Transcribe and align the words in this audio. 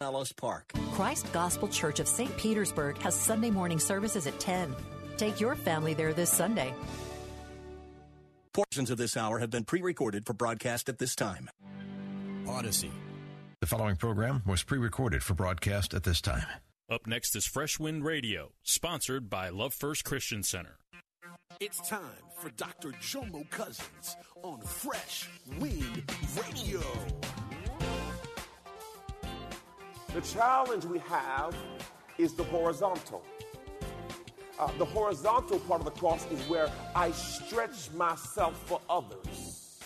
Mellows 0.00 0.32
Park. 0.32 0.72
Christ 0.92 1.30
Gospel 1.30 1.68
Church 1.68 2.00
of 2.00 2.08
St. 2.08 2.34
Petersburg 2.38 2.96
has 2.98 3.14
Sunday 3.14 3.50
morning 3.50 3.78
services 3.78 4.26
at 4.26 4.40
10. 4.40 4.74
Take 5.18 5.38
your 5.40 5.54
family 5.54 5.92
there 5.92 6.14
this 6.14 6.30
Sunday. 6.30 6.72
Portions 8.54 8.90
of 8.90 8.96
this 8.96 9.14
hour 9.14 9.38
have 9.38 9.50
been 9.50 9.64
pre 9.64 9.82
recorded 9.82 10.24
for 10.24 10.32
broadcast 10.32 10.88
at 10.88 10.98
this 10.98 11.14
time. 11.14 11.50
Odyssey. 12.48 12.90
The 13.60 13.66
following 13.66 13.96
program 13.96 14.42
was 14.46 14.62
pre 14.62 14.78
recorded 14.78 15.22
for 15.22 15.34
broadcast 15.34 15.92
at 15.92 16.02
this 16.02 16.22
time. 16.22 16.46
Up 16.90 17.06
next 17.06 17.36
is 17.36 17.44
Fresh 17.46 17.78
Wind 17.78 18.02
Radio, 18.02 18.52
sponsored 18.62 19.28
by 19.28 19.50
Love 19.50 19.74
First 19.74 20.04
Christian 20.06 20.42
Center. 20.42 20.78
It's 21.60 21.86
time 21.86 22.00
for 22.38 22.48
Dr. 22.56 22.92
Jomo 22.92 23.48
Cousins 23.50 24.16
on 24.42 24.62
Fresh 24.62 25.28
Wind 25.58 26.10
Radio. 26.38 26.80
The 30.14 30.20
challenge 30.22 30.84
we 30.84 30.98
have 31.00 31.54
is 32.18 32.34
the 32.34 32.42
horizontal. 32.42 33.22
Uh, 34.58 34.68
the 34.76 34.84
horizontal 34.84 35.60
part 35.60 35.80
of 35.80 35.84
the 35.84 35.92
cross 35.92 36.26
is 36.32 36.40
where 36.48 36.68
I 36.96 37.12
stretch 37.12 37.92
myself 37.92 38.60
for 38.66 38.80
others. 38.90 39.78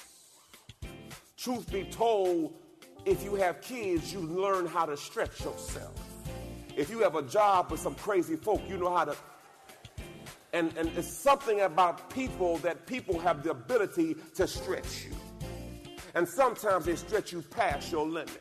Truth 1.36 1.70
be 1.70 1.84
told, 1.84 2.54
if 3.04 3.22
you 3.22 3.34
have 3.34 3.60
kids, 3.60 4.14
you 4.14 4.20
learn 4.20 4.66
how 4.66 4.86
to 4.86 4.96
stretch 4.96 5.44
yourself. 5.44 5.92
If 6.74 6.88
you 6.88 7.00
have 7.00 7.16
a 7.16 7.22
job 7.22 7.70
with 7.70 7.80
some 7.80 7.94
crazy 7.94 8.36
folk, 8.36 8.62
you 8.66 8.78
know 8.78 8.96
how 8.96 9.04
to. 9.04 9.16
And, 10.54 10.74
and 10.78 10.88
it's 10.96 11.06
something 11.06 11.60
about 11.60 12.08
people 12.08 12.56
that 12.58 12.86
people 12.86 13.18
have 13.20 13.42
the 13.42 13.50
ability 13.50 14.16
to 14.36 14.46
stretch 14.46 15.04
you. 15.04 15.12
And 16.14 16.26
sometimes 16.26 16.86
they 16.86 16.96
stretch 16.96 17.30
you 17.30 17.42
past 17.42 17.92
your 17.92 18.06
limit. 18.06 18.40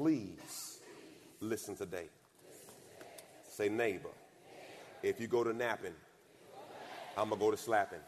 Please 0.00 0.78
listen 1.40 1.76
today. 1.76 2.06
Say, 3.46 3.68
neighbor. 3.68 4.08
If 5.02 5.20
you 5.20 5.26
go 5.26 5.44
to 5.44 5.52
napping, 5.52 5.92
I'm 7.18 7.28
going 7.28 7.38
to 7.38 7.44
go 7.44 7.50
to 7.50 7.56
slapping. 7.58 7.98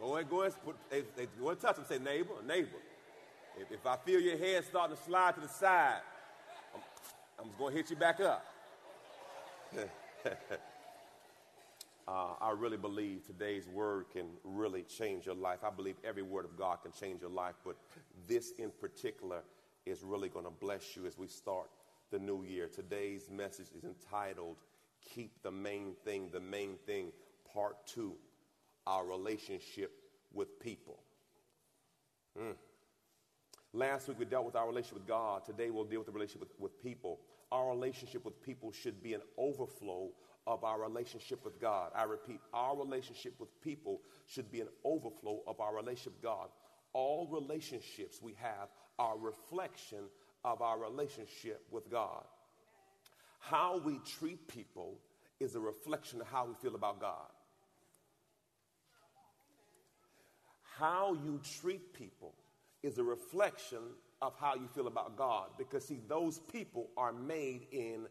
Go 0.00 0.14
ahead, 0.14 0.30
go 0.30 0.40
ahead, 0.40 0.54
put, 0.64 0.76
hey, 0.90 1.02
hey, 1.14 1.28
go 1.38 1.48
ahead 1.48 1.60
touch 1.60 1.76
him. 1.76 1.84
Say, 1.86 1.98
neighbor, 1.98 2.32
neighbor. 2.48 2.80
If, 3.60 3.70
if 3.70 3.86
I 3.86 3.98
feel 3.98 4.18
your 4.18 4.38
head 4.38 4.64
starting 4.64 4.96
to 4.96 5.02
slide 5.02 5.34
to 5.34 5.42
the 5.42 5.48
side, 5.48 6.00
I'm, 6.74 6.80
I'm 7.38 7.50
going 7.58 7.72
to 7.72 7.76
hit 7.76 7.90
you 7.90 7.96
back 7.96 8.18
up. 8.18 8.46
Uh, 12.06 12.34
I 12.40 12.50
really 12.50 12.76
believe 12.76 13.26
today's 13.26 13.66
word 13.66 14.06
can 14.12 14.26
really 14.44 14.82
change 14.82 15.24
your 15.24 15.34
life. 15.34 15.60
I 15.64 15.70
believe 15.70 15.96
every 16.04 16.22
word 16.22 16.44
of 16.44 16.56
God 16.56 16.78
can 16.82 16.92
change 16.92 17.22
your 17.22 17.30
life, 17.30 17.54
but 17.64 17.76
this 18.28 18.52
in 18.58 18.70
particular 18.78 19.42
is 19.86 20.02
really 20.02 20.28
going 20.28 20.44
to 20.44 20.50
bless 20.50 20.96
you 20.96 21.06
as 21.06 21.16
we 21.16 21.26
start 21.26 21.70
the 22.10 22.18
new 22.18 22.44
year. 22.44 22.68
Today's 22.68 23.30
message 23.30 23.68
is 23.76 23.84
entitled 23.84 24.56
Keep 25.14 25.42
the 25.42 25.50
Main 25.50 25.94
Thing, 26.04 26.28
the 26.30 26.40
Main 26.40 26.76
Thing, 26.86 27.10
Part 27.52 27.86
Two 27.86 28.14
Our 28.86 29.06
Relationship 29.06 29.92
with 30.32 30.60
People. 30.60 30.98
Mm. 32.38 32.54
Last 33.72 34.08
week 34.08 34.18
we 34.18 34.26
dealt 34.26 34.44
with 34.44 34.56
our 34.56 34.66
relationship 34.68 34.98
with 34.98 35.08
God. 35.08 35.44
Today 35.44 35.70
we'll 35.70 35.84
deal 35.84 36.00
with 36.00 36.06
the 36.06 36.12
relationship 36.12 36.40
with, 36.40 36.60
with 36.60 36.82
people. 36.82 37.20
Our 37.50 37.70
relationship 37.70 38.24
with 38.26 38.42
people 38.42 38.72
should 38.72 39.02
be 39.02 39.14
an 39.14 39.22
overflow 39.38 40.10
of 40.46 40.64
our 40.64 40.80
relationship 40.80 41.44
with 41.44 41.60
God. 41.60 41.90
I 41.94 42.04
repeat, 42.04 42.40
our 42.52 42.76
relationship 42.76 43.34
with 43.38 43.48
people 43.62 44.00
should 44.26 44.50
be 44.50 44.60
an 44.60 44.68
overflow 44.84 45.42
of 45.46 45.60
our 45.60 45.74
relationship 45.74 46.14
with 46.14 46.22
God. 46.22 46.48
All 46.92 47.26
relationships 47.30 48.20
we 48.22 48.34
have 48.40 48.68
are 48.98 49.16
reflection 49.18 50.04
of 50.44 50.62
our 50.62 50.78
relationship 50.78 51.66
with 51.70 51.90
God. 51.90 52.24
How 53.40 53.78
we 53.78 54.00
treat 54.18 54.46
people 54.48 54.98
is 55.40 55.54
a 55.54 55.60
reflection 55.60 56.20
of 56.20 56.26
how 56.28 56.46
we 56.46 56.54
feel 56.54 56.74
about 56.74 57.00
God. 57.00 57.30
How 60.78 61.14
you 61.14 61.40
treat 61.60 61.94
people 61.94 62.34
is 62.82 62.98
a 62.98 63.04
reflection 63.04 63.78
of 64.20 64.34
how 64.38 64.54
you 64.54 64.68
feel 64.74 64.86
about 64.86 65.16
God. 65.16 65.48
Because, 65.58 65.84
see, 65.84 66.00
those 66.08 66.38
people 66.52 66.90
are 66.96 67.12
made 67.12 67.66
in 67.70 68.06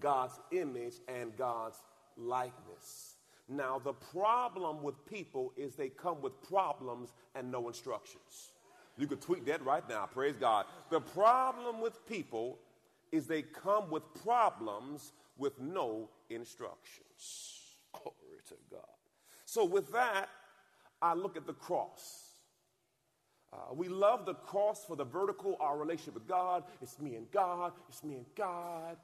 God's 0.00 0.38
image 0.50 0.94
and 1.08 1.36
God's 1.36 1.80
likeness. 2.16 3.16
Now, 3.48 3.78
the 3.78 3.92
problem 3.92 4.82
with 4.82 5.04
people 5.06 5.52
is 5.56 5.74
they 5.74 5.88
come 5.88 6.22
with 6.22 6.40
problems 6.48 7.12
and 7.34 7.50
no 7.50 7.68
instructions. 7.68 8.52
You 8.96 9.06
could 9.06 9.20
tweet 9.20 9.46
that 9.46 9.64
right 9.64 9.86
now, 9.88 10.06
praise 10.06 10.36
God. 10.36 10.66
The 10.90 11.00
problem 11.00 11.80
with 11.80 12.06
people 12.06 12.58
is 13.10 13.26
they 13.26 13.42
come 13.42 13.90
with 13.90 14.02
problems 14.22 15.12
with 15.36 15.58
no 15.60 16.08
instructions. 16.30 17.60
Glory 17.92 18.40
to 18.48 18.54
God. 18.70 18.80
So, 19.44 19.64
with 19.64 19.92
that, 19.92 20.28
I 21.00 21.14
look 21.14 21.36
at 21.36 21.46
the 21.46 21.52
cross. 21.52 22.32
Uh, 23.52 23.74
we 23.74 23.88
love 23.88 24.24
the 24.24 24.34
cross 24.34 24.84
for 24.86 24.96
the 24.96 25.04
vertical, 25.04 25.56
our 25.60 25.76
relationship 25.76 26.14
with 26.14 26.26
God. 26.26 26.64
It's 26.80 26.98
me 26.98 27.16
and 27.16 27.30
God. 27.30 27.72
It's 27.88 28.02
me 28.02 28.14
and 28.14 28.26
God. 28.34 28.96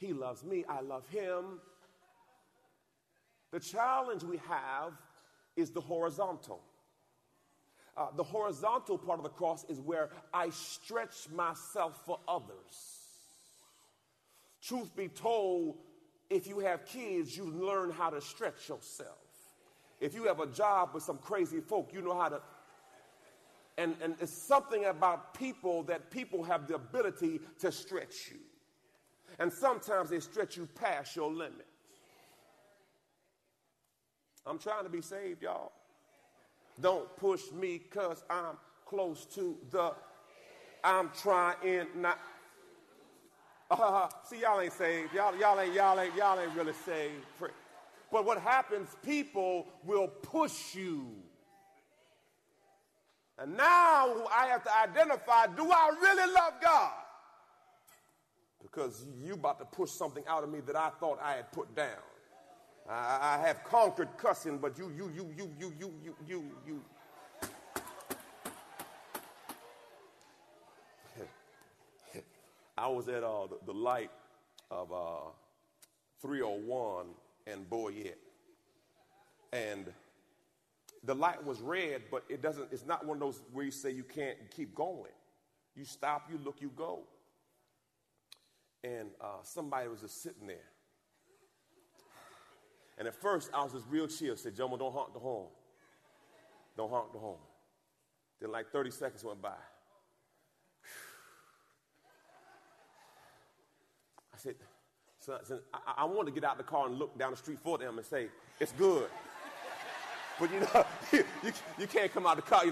He 0.00 0.14
loves 0.14 0.42
me, 0.42 0.64
I 0.66 0.80
love 0.80 1.06
him. 1.10 1.60
The 3.52 3.60
challenge 3.60 4.24
we 4.24 4.38
have 4.48 4.92
is 5.56 5.70
the 5.70 5.80
horizontal. 5.80 6.62
Uh, 7.96 8.06
the 8.16 8.22
horizontal 8.22 8.96
part 8.96 9.18
of 9.18 9.24
the 9.24 9.30
cross 9.30 9.66
is 9.68 9.78
where 9.78 10.08
I 10.32 10.48
stretch 10.50 11.28
myself 11.34 12.00
for 12.06 12.18
others. 12.26 12.98
Truth 14.62 14.96
be 14.96 15.08
told, 15.08 15.76
if 16.30 16.46
you 16.46 16.60
have 16.60 16.86
kids, 16.86 17.36
you 17.36 17.44
learn 17.44 17.90
how 17.90 18.08
to 18.08 18.22
stretch 18.22 18.70
yourself. 18.70 19.18
If 20.00 20.14
you 20.14 20.24
have 20.24 20.40
a 20.40 20.46
job 20.46 20.90
with 20.94 21.02
some 21.02 21.18
crazy 21.18 21.60
folk, 21.60 21.90
you 21.92 22.00
know 22.00 22.18
how 22.18 22.30
to. 22.30 22.40
And, 23.76 23.96
and 24.02 24.14
it's 24.18 24.32
something 24.32 24.86
about 24.86 25.34
people 25.34 25.82
that 25.84 26.10
people 26.10 26.42
have 26.44 26.68
the 26.68 26.76
ability 26.76 27.40
to 27.58 27.70
stretch 27.70 28.30
you. 28.30 28.38
And 29.40 29.50
sometimes 29.50 30.10
they 30.10 30.20
stretch 30.20 30.58
you 30.58 30.68
past 30.74 31.16
your 31.16 31.32
limit. 31.32 31.66
I'm 34.46 34.58
trying 34.58 34.84
to 34.84 34.90
be 34.90 35.00
saved, 35.00 35.42
y'all. 35.42 35.72
Don't 36.78 37.14
push 37.16 37.50
me 37.50 37.78
because 37.78 38.22
I'm 38.28 38.56
close 38.84 39.24
to 39.34 39.56
the. 39.70 39.92
I'm 40.84 41.10
trying 41.22 41.86
not. 41.96 42.18
Uh, 43.70 44.08
see, 44.28 44.40
y'all 44.40 44.60
ain't 44.60 44.74
saved. 44.74 45.14
Y'all, 45.14 45.34
y'all 45.36 45.58
ain't, 45.58 45.72
y'all 45.72 45.98
ain't, 45.98 46.14
y'all 46.14 46.38
ain't 46.38 46.54
really 46.54 46.74
saved. 46.84 47.24
But 48.12 48.26
what 48.26 48.38
happens, 48.38 48.88
people 49.02 49.68
will 49.84 50.08
push 50.08 50.74
you. 50.74 51.06
And 53.38 53.56
now 53.56 54.26
I 54.34 54.48
have 54.48 54.64
to 54.64 54.78
identify 54.78 55.46
do 55.46 55.70
I 55.70 55.90
really 56.02 56.34
love 56.34 56.54
God? 56.60 56.92
because 58.70 59.06
you 59.22 59.34
about 59.34 59.58
to 59.58 59.64
push 59.64 59.90
something 59.90 60.22
out 60.28 60.44
of 60.44 60.50
me 60.50 60.60
that 60.60 60.76
I 60.76 60.90
thought 61.00 61.18
I 61.22 61.32
had 61.32 61.50
put 61.52 61.74
down. 61.74 61.98
I, 62.88 63.38
I 63.38 63.46
have 63.46 63.64
conquered 63.64 64.08
cussing, 64.16 64.58
but 64.58 64.78
you, 64.78 64.92
you, 64.96 65.10
you, 65.14 65.28
you, 65.36 65.50
you, 65.58 65.72
you, 65.78 65.92
you, 66.02 66.14
you, 66.26 66.44
you. 66.66 66.82
I 72.78 72.88
was 72.88 73.08
at 73.08 73.22
uh, 73.22 73.46
the, 73.46 73.58
the, 73.66 73.74
light 73.74 74.10
of 74.70 74.92
uh, 74.92 75.30
301 76.22 77.06
and 77.46 77.68
Boyette. 77.68 78.14
And 79.52 79.92
the 81.04 81.14
light 81.14 81.44
was 81.44 81.60
red, 81.60 82.02
but 82.10 82.24
it 82.28 82.40
doesn't, 82.40 82.68
it's 82.70 82.86
not 82.86 83.04
one 83.04 83.16
of 83.16 83.20
those 83.20 83.40
where 83.52 83.64
you 83.64 83.70
say 83.72 83.90
you 83.90 84.04
can't 84.04 84.36
keep 84.54 84.74
going. 84.74 85.10
You 85.74 85.84
stop, 85.84 86.28
you 86.30 86.38
look, 86.44 86.60
you 86.60 86.70
go. 86.76 87.00
And 88.82 89.10
uh, 89.20 89.42
somebody 89.42 89.88
was 89.88 90.00
just 90.00 90.22
sitting 90.22 90.46
there. 90.46 90.56
And 92.98 93.08
at 93.08 93.14
first, 93.14 93.50
I 93.54 93.62
was 93.62 93.72
just 93.72 93.86
real 93.88 94.06
chill. 94.06 94.36
Said, 94.36 94.54
Jomo, 94.54 94.78
don't 94.78 94.92
honk 94.92 95.14
the 95.14 95.18
horn. 95.18 95.48
Don't 96.76 96.90
honk 96.90 97.12
the 97.12 97.18
horn. 97.18 97.38
Then, 98.40 98.52
like 98.52 98.70
30 98.70 98.90
seconds 98.90 99.24
went 99.24 99.40
by. 99.42 99.54
I 104.34 104.36
said, 104.36 104.54
son, 105.18 105.38
I, 105.74 105.94
I 105.98 106.04
wanted 106.04 106.34
to 106.34 106.40
get 106.40 106.44
out 106.48 106.56
the 106.56 106.64
car 106.64 106.86
and 106.86 106.98
look 106.98 107.18
down 107.18 107.32
the 107.32 107.36
street 107.36 107.58
for 107.62 107.78
them 107.78 107.98
and 107.98 108.06
say, 108.06 108.28
it's 108.58 108.72
good. 108.72 109.08
but 110.38 110.52
you 110.52 110.60
know, 110.60 110.86
you, 111.12 111.24
you, 111.42 111.52
you, 111.78 111.86
can't 111.86 112.12
come 112.12 112.26
out 112.26 112.36
the 112.36 112.42
car. 112.42 112.64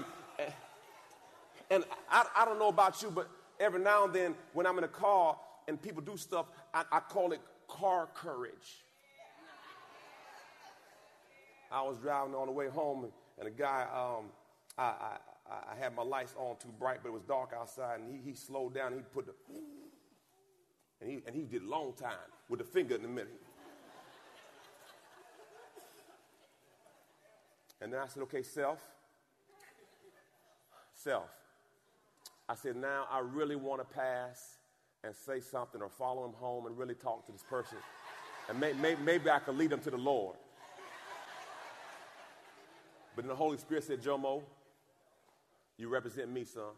And 1.71 1.83
I, 2.09 2.25
I 2.35 2.45
don't 2.45 2.57
know 2.57 2.69
about 2.69 3.01
you, 3.01 3.11
but 3.11 3.29
every 3.59 3.79
now 3.79 4.05
and 4.05 4.13
then 4.13 4.35
when 4.53 4.65
I'm 4.65 4.77
in 4.79 4.83
a 4.83 4.87
car 4.87 5.37
and 5.69 5.79
people 5.81 6.01
do 6.01 6.17
stuff, 6.17 6.47
I, 6.73 6.83
I 6.91 6.99
call 6.99 7.31
it 7.31 7.39
car 7.67 8.09
courage. 8.13 8.83
I 11.71 11.83
was 11.83 11.97
driving 11.99 12.33
on 12.33 12.47
the 12.47 12.51
way 12.51 12.67
home, 12.67 13.05
and 13.37 13.47
a 13.47 13.51
guy, 13.51 13.85
um, 13.93 14.25
I, 14.77 14.83
I, 14.83 15.17
I, 15.71 15.75
had 15.79 15.95
my 15.95 16.01
lights 16.01 16.33
on 16.35 16.55
too 16.57 16.73
bright, 16.79 17.01
but 17.03 17.09
it 17.09 17.11
was 17.11 17.21
dark 17.21 17.51
outside, 17.55 17.99
and 17.99 18.09
he, 18.11 18.31
he 18.31 18.35
slowed 18.35 18.73
down. 18.73 18.93
He 18.93 19.01
put 19.13 19.27
the, 19.27 19.33
and 20.99 21.11
he, 21.11 21.19
and 21.27 21.35
he 21.35 21.43
did 21.43 21.61
a 21.61 21.69
long 21.69 21.93
time 21.93 22.17
with 22.49 22.57
the 22.57 22.65
finger 22.65 22.95
in 22.95 23.03
the 23.03 23.07
middle. 23.07 23.31
And 27.81 27.93
then 27.93 27.99
I 27.99 28.07
said, 28.07 28.23
okay, 28.23 28.41
self, 28.41 28.79
self. 30.95 31.29
I 32.49 32.55
said, 32.55 32.75
now 32.75 33.05
I 33.11 33.19
really 33.19 33.55
want 33.55 33.79
to 33.87 33.95
pass 33.95 34.58
and 35.03 35.15
say 35.15 35.39
something 35.39 35.81
or 35.81 35.89
follow 35.89 36.25
him 36.25 36.33
home 36.33 36.65
and 36.65 36.77
really 36.77 36.95
talk 36.95 37.25
to 37.25 37.31
this 37.31 37.43
person. 37.43 37.77
And 38.49 38.59
may, 38.59 38.73
may, 38.73 38.95
maybe 38.95 39.29
I 39.29 39.39
could 39.39 39.55
lead 39.55 39.71
him 39.71 39.79
to 39.81 39.91
the 39.91 39.97
Lord. 39.97 40.35
But 43.15 43.23
then 43.23 43.29
the 43.29 43.35
Holy 43.35 43.57
Spirit 43.57 43.83
said, 43.83 44.01
Jomo, 44.01 44.43
you 45.77 45.89
represent 45.89 46.31
me, 46.31 46.43
son. 46.43 46.73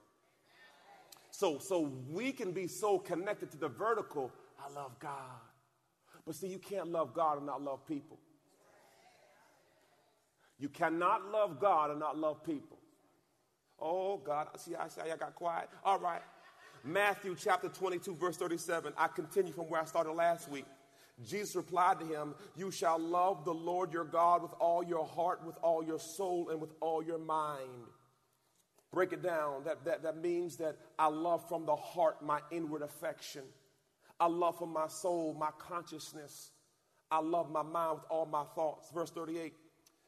So, 1.31 1.57
so 1.59 1.91
we 2.09 2.31
can 2.31 2.51
be 2.51 2.67
so 2.67 2.99
connected 2.99 3.51
to 3.51 3.57
the 3.57 3.69
vertical. 3.69 4.31
I 4.59 4.71
love 4.73 4.99
God. 4.99 5.39
But 6.25 6.35
see, 6.35 6.47
you 6.47 6.59
can't 6.59 6.91
love 6.91 7.13
God 7.13 7.37
and 7.37 7.45
not 7.45 7.61
love 7.61 7.85
people. 7.87 8.19
You 10.59 10.69
cannot 10.69 11.31
love 11.31 11.59
God 11.59 11.89
and 11.89 11.99
not 11.99 12.17
love 12.17 12.43
people. 12.43 12.77
Oh, 13.79 14.17
God. 14.17 14.47
See, 14.57 14.75
I 14.75 14.87
say 14.89 15.11
I 15.11 15.17
got 15.17 15.33
quiet. 15.33 15.69
All 15.83 15.97
right. 15.97 16.21
Matthew 16.83 17.35
chapter 17.37 17.69
22, 17.69 18.15
verse 18.15 18.37
37. 18.37 18.93
I 18.97 19.07
continue 19.07 19.53
from 19.53 19.65
where 19.65 19.81
I 19.81 19.85
started 19.85 20.13
last 20.13 20.49
week. 20.49 20.65
Jesus 21.23 21.55
replied 21.55 21.99
to 21.99 22.05
him, 22.05 22.33
You 22.55 22.71
shall 22.71 22.97
love 22.97 23.45
the 23.45 23.53
Lord 23.53 23.93
your 23.93 24.05
God 24.05 24.41
with 24.41 24.53
all 24.59 24.83
your 24.83 25.05
heart, 25.05 25.45
with 25.45 25.57
all 25.61 25.83
your 25.83 25.99
soul, 25.99 26.49
and 26.49 26.59
with 26.59 26.71
all 26.79 27.03
your 27.03 27.19
mind. 27.19 27.69
Break 28.91 29.13
it 29.13 29.21
down. 29.21 29.63
That, 29.63 29.85
that, 29.85 30.03
that 30.03 30.17
means 30.17 30.57
that 30.57 30.77
I 30.97 31.07
love 31.07 31.47
from 31.47 31.65
the 31.65 31.75
heart 31.75 32.23
my 32.23 32.39
inward 32.51 32.81
affection. 32.81 33.43
I 34.19 34.27
love 34.27 34.57
from 34.57 34.73
my 34.73 34.87
soul 34.87 35.35
my 35.39 35.49
consciousness. 35.59 36.51
I 37.09 37.19
love 37.19 37.51
my 37.51 37.63
mind 37.63 37.95
with 37.95 38.05
all 38.09 38.25
my 38.25 38.43
thoughts. 38.55 38.89
Verse 38.91 39.11
38 39.11 39.53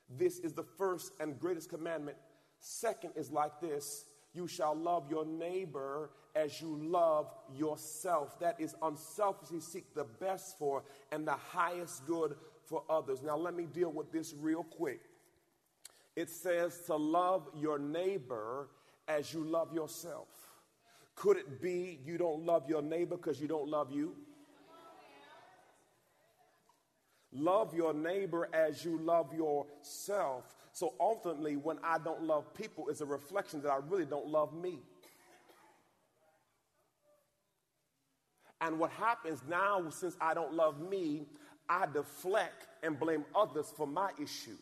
This 0.09 0.39
is 0.39 0.53
the 0.53 0.63
first 0.63 1.13
and 1.19 1.39
greatest 1.39 1.69
commandment. 1.69 2.17
Second 2.59 3.11
is 3.15 3.31
like 3.31 3.59
this 3.61 4.05
you 4.33 4.47
shall 4.47 4.75
love 4.75 5.09
your 5.09 5.25
neighbor 5.25 6.09
as 6.35 6.59
you 6.61 6.77
love 6.81 7.31
yourself. 7.55 8.39
That 8.39 8.59
is 8.59 8.75
unselfishly 8.81 9.59
seek 9.59 9.93
the 9.93 10.05
best 10.05 10.57
for 10.57 10.83
and 11.11 11.27
the 11.27 11.33
highest 11.33 12.05
good 12.07 12.35
for 12.65 12.83
others. 12.89 13.21
Now, 13.21 13.37
let 13.37 13.53
me 13.53 13.65
deal 13.65 13.91
with 13.91 14.11
this 14.11 14.33
real 14.39 14.63
quick. 14.63 15.01
It 16.15 16.29
says 16.29 16.79
to 16.87 16.95
love 16.95 17.47
your 17.55 17.79
neighbor 17.79 18.69
as 19.07 19.33
you 19.33 19.43
love 19.43 19.73
yourself. 19.73 20.27
Could 21.15 21.37
it 21.37 21.61
be 21.61 21.99
you 22.03 22.17
don't 22.17 22.45
love 22.45 22.67
your 22.67 22.81
neighbor 22.81 23.17
because 23.17 23.39
you 23.39 23.47
don't 23.47 23.69
love 23.69 23.91
you? 23.91 24.15
Love 27.31 27.73
your 27.73 27.93
neighbor 27.93 28.47
as 28.53 28.85
you 28.85 28.99
love 28.99 29.33
yourself. 29.33 30.43
So 30.73 30.95
ultimately, 30.99 31.55
when 31.55 31.77
I 31.83 31.99
don't 31.99 32.23
love 32.23 32.51
people, 32.55 32.89
it's 32.89 33.01
a 33.01 33.05
reflection 33.05 33.61
that 33.61 33.69
I 33.69 33.77
really 33.87 34.05
don't 34.05 34.27
love 34.27 34.53
me. 34.53 34.79
And 38.59 38.79
what 38.79 38.89
happens 38.91 39.41
now, 39.47 39.87
since 39.91 40.17
I 40.19 40.33
don't 40.33 40.53
love 40.53 40.79
me, 40.79 41.27
I 41.69 41.85
deflect 41.85 42.67
and 42.81 42.99
blame 42.99 43.23
others 43.35 43.71
for 43.75 43.85
my 43.85 44.09
issue. 44.19 44.57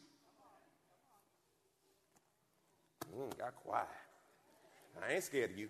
Mm, 3.16 3.38
got 3.38 3.56
quiet. 3.56 3.88
I 5.02 5.14
ain't 5.14 5.24
scared 5.24 5.52
of 5.52 5.58
you. 5.58 5.70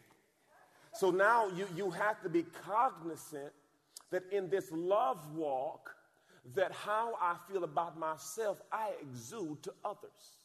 So 0.93 1.11
now 1.11 1.47
you, 1.49 1.67
you 1.75 1.91
have 1.91 2.21
to 2.23 2.29
be 2.29 2.43
cognizant 2.65 3.51
that 4.09 4.23
in 4.31 4.49
this 4.49 4.71
love 4.71 5.19
walk, 5.35 5.95
that 6.55 6.71
how 6.71 7.15
I 7.21 7.35
feel 7.47 7.63
about 7.63 7.97
myself, 7.97 8.61
I 8.71 8.91
exude 9.01 9.63
to 9.63 9.73
others. 9.85 10.40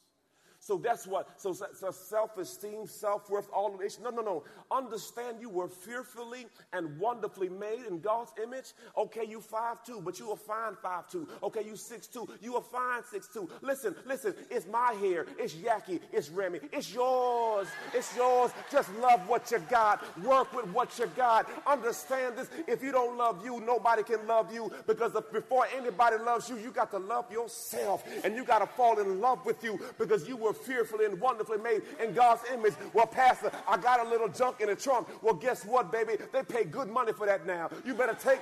So 0.67 0.77
that's 0.79 1.07
what, 1.07 1.41
so, 1.41 1.53
so 1.53 1.93
self 1.93 2.37
esteem, 2.39 2.89
self 2.89 3.31
worth, 3.31 3.49
all 3.53 3.73
of 3.73 3.79
this. 3.79 4.01
No, 4.03 4.11
no, 4.11 4.21
no. 4.21 4.43
Understand 4.73 5.37
you 5.41 5.49
were 5.49 5.69
fearfully 5.69 6.47
and 6.73 6.99
wonderfully 6.99 7.49
made 7.49 7.85
in 7.89 8.01
God's 8.01 8.33
image. 8.43 8.73
Okay, 8.99 9.25
you 9.25 9.41
five 9.41 9.85
two, 9.85 10.01
but 10.05 10.19
you 10.19 10.33
a 10.33 10.37
fine 10.37 10.75
five 10.83 11.09
two. 11.09 11.29
Okay, 11.41 11.63
you 11.65 11.77
six 11.77 12.09
two, 12.09 12.29
you 12.43 12.57
a 12.57 12.61
fine 12.61 13.05
six 13.09 13.29
two. 13.29 13.49
Listen, 13.63 13.95
listen, 14.07 14.35
it's 14.51 14.67
my 14.67 14.93
hair, 14.95 15.27
it's 15.39 15.55
Yaki, 15.55 16.01
it's 16.13 16.31
Remy, 16.31 16.59
it's 16.73 16.93
yours, 16.93 17.69
it's 17.95 18.17
yours. 18.17 18.51
Just 18.69 18.93
love 18.97 19.21
what 19.29 19.49
you 19.53 19.61
got, 19.71 20.03
work 20.25 20.53
with 20.53 20.67
what 20.73 20.99
you 20.99 21.07
got. 21.15 21.49
Understand 21.65 22.39
this. 22.39 22.49
If 22.67 22.83
you 22.83 22.91
don't 22.91 23.17
love 23.17 23.45
you, 23.45 23.61
nobody 23.61 24.03
can 24.03 24.27
love 24.27 24.53
you 24.53 24.73
because 24.89 25.13
before 25.31 25.69
anybody 25.77 26.17
loves 26.17 26.49
you, 26.51 26.59
you 26.59 26.73
got 26.73 26.91
to 26.91 26.99
love 26.99 27.31
yourself 27.31 28.03
and 28.25 28.35
you 28.35 28.43
got 28.43 28.59
to 28.59 28.67
fall 28.67 28.99
in 28.99 29.21
love 29.21 29.47
with 29.47 29.63
you 29.63 29.79
because 29.97 30.27
you 30.27 30.37
were 30.37 30.56
fearfully 30.57 31.05
and 31.05 31.21
wonderfully 31.21 31.59
made 31.59 31.83
in 32.03 32.13
God's 32.13 32.43
image. 32.53 32.75
Well, 32.93 33.07
Pastor, 33.07 33.51
I 33.69 33.77
got 33.77 34.05
a 34.05 34.09
little 34.09 34.29
junk 34.29 34.61
in 34.61 34.69
the 34.69 34.77
trunk. 34.77 35.09
Well, 35.23 35.35
guess 35.35 35.65
what, 35.65 35.93
baby? 35.93 36.15
They 36.33 36.43
pay 36.43 36.65
good 36.65 36.89
money 36.89 37.13
for 37.13 37.27
that 37.27 37.47
now. 37.47 37.71
You 37.85 37.95
better 37.95 38.17
take. 38.21 38.41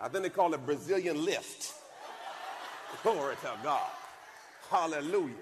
I 0.00 0.08
think 0.08 0.24
they 0.24 0.30
call 0.30 0.52
it 0.52 0.66
Brazilian 0.66 1.24
lift. 1.24 1.72
Glory 3.02 3.36
to 3.36 3.52
God. 3.62 3.90
Hallelujah. 4.70 5.34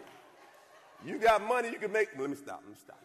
You 1.04 1.18
got 1.18 1.46
money, 1.46 1.70
you 1.70 1.78
can 1.78 1.90
make. 1.90 2.08
Let 2.18 2.30
me 2.30 2.36
stop. 2.36 2.60
Let 2.62 2.70
me 2.70 2.76
stop. 2.82 2.98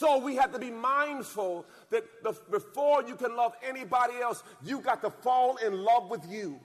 So 0.00 0.16
we 0.16 0.34
have 0.36 0.50
to 0.54 0.58
be 0.58 0.70
mindful 0.70 1.66
that 1.90 2.04
the, 2.22 2.34
before 2.50 3.04
you 3.06 3.16
can 3.16 3.36
love 3.36 3.52
anybody 3.62 4.14
else, 4.18 4.42
you 4.64 4.80
got 4.80 5.02
to 5.02 5.10
fall 5.10 5.56
in 5.56 5.84
love 5.84 6.08
with 6.08 6.26
you. 6.26 6.58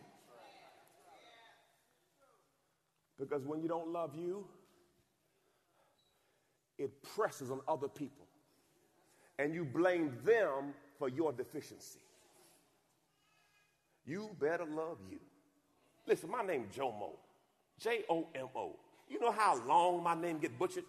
Because 3.19 3.45
when 3.45 3.61
you 3.61 3.67
don't 3.67 3.89
love 3.89 4.15
you, 4.15 4.47
it 6.77 7.03
presses 7.03 7.51
on 7.51 7.59
other 7.67 7.89
people. 7.89 8.25
And 9.37 9.53
you 9.53 9.65
blame 9.65 10.17
them 10.23 10.73
for 10.97 11.09
your 11.09 11.33
deficiency. 11.33 11.99
You 14.05 14.29
better 14.39 14.63
love 14.63 14.99
you. 15.11 15.19
Listen, 16.07 16.31
my 16.31 16.41
name 16.41 16.67
is 16.69 16.77
Jomo. 16.77 17.09
J 17.81 18.05
O 18.09 18.27
M 18.33 18.47
O. 18.55 18.77
You 19.09 19.19
know 19.19 19.33
how 19.33 19.61
long 19.67 20.01
my 20.03 20.15
name 20.15 20.37
get 20.37 20.57
butchered? 20.57 20.85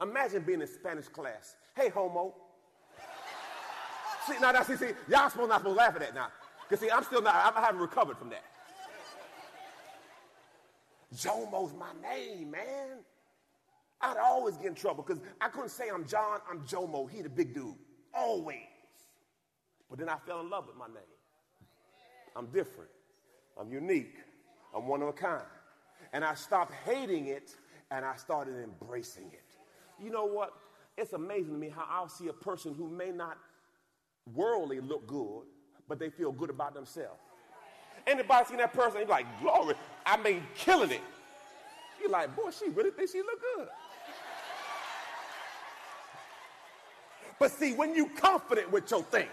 Imagine 0.00 0.42
being 0.42 0.60
in 0.60 0.66
Spanish 0.66 1.08
class. 1.08 1.56
Hey, 1.76 1.88
homo. 1.88 2.34
see, 4.26 4.34
now, 4.40 4.52
now, 4.52 4.62
see, 4.62 4.76
see, 4.76 4.90
y'all 5.08 5.30
supposed 5.30 5.48
not 5.48 5.60
supposed 5.60 5.64
to 5.64 5.70
laugh 5.70 5.94
at 5.94 6.00
that 6.00 6.14
now. 6.14 6.28
Because, 6.68 6.84
see, 6.84 6.90
I'm 6.90 7.04
still 7.04 7.22
not, 7.22 7.34
I 7.56 7.60
haven't 7.60 7.80
recovered 7.80 8.18
from 8.18 8.30
that. 8.30 8.44
Jomo's 11.14 11.72
my 11.74 11.92
name, 12.02 12.50
man. 12.50 12.98
I'd 14.00 14.16
always 14.16 14.56
get 14.56 14.66
in 14.66 14.74
trouble 14.74 15.04
because 15.06 15.22
I 15.40 15.48
couldn't 15.48 15.70
say 15.70 15.88
I'm 15.92 16.06
John, 16.06 16.40
I'm 16.50 16.60
Jomo. 16.60 17.08
He 17.08 17.22
the 17.22 17.28
big 17.28 17.54
dude. 17.54 17.74
Always. 18.12 18.58
But 19.88 19.98
then 19.98 20.08
I 20.08 20.16
fell 20.26 20.40
in 20.40 20.50
love 20.50 20.66
with 20.66 20.76
my 20.76 20.88
name. 20.88 21.14
I'm 22.36 22.46
different. 22.46 22.90
I'm 23.58 23.70
unique. 23.72 24.16
I'm 24.74 24.88
one 24.88 25.02
of 25.02 25.08
a 25.08 25.12
kind. 25.12 25.42
And 26.12 26.24
I 26.24 26.34
stopped 26.34 26.72
hating 26.84 27.28
it 27.28 27.54
and 27.90 28.04
I 28.04 28.16
started 28.16 28.56
embracing 28.62 29.30
it. 29.32 29.43
You 30.02 30.10
know 30.10 30.24
what? 30.24 30.52
It's 30.96 31.12
amazing 31.12 31.52
to 31.52 31.58
me 31.58 31.68
how 31.68 31.86
I'll 31.90 32.08
see 32.08 32.28
a 32.28 32.32
person 32.32 32.74
who 32.74 32.88
may 32.88 33.10
not 33.10 33.36
worldly 34.34 34.80
look 34.80 35.06
good, 35.06 35.42
but 35.88 35.98
they 35.98 36.10
feel 36.10 36.32
good 36.32 36.50
about 36.50 36.74
themselves. 36.74 37.20
Anybody 38.06 38.46
seen 38.46 38.58
that 38.58 38.72
person? 38.72 39.00
You're 39.00 39.08
like, 39.08 39.26
glory, 39.40 39.74
I 40.04 40.16
mean, 40.16 40.42
killing 40.54 40.90
it. 40.90 41.00
You're 42.00 42.10
like, 42.10 42.34
boy, 42.36 42.50
she 42.50 42.68
really 42.70 42.90
thinks 42.90 43.12
she 43.12 43.18
look 43.18 43.40
good. 43.56 43.68
But 47.38 47.50
see, 47.50 47.72
when 47.72 47.94
you 47.94 48.08
confident 48.16 48.70
with 48.70 48.90
your 48.90 49.02
thing, 49.02 49.28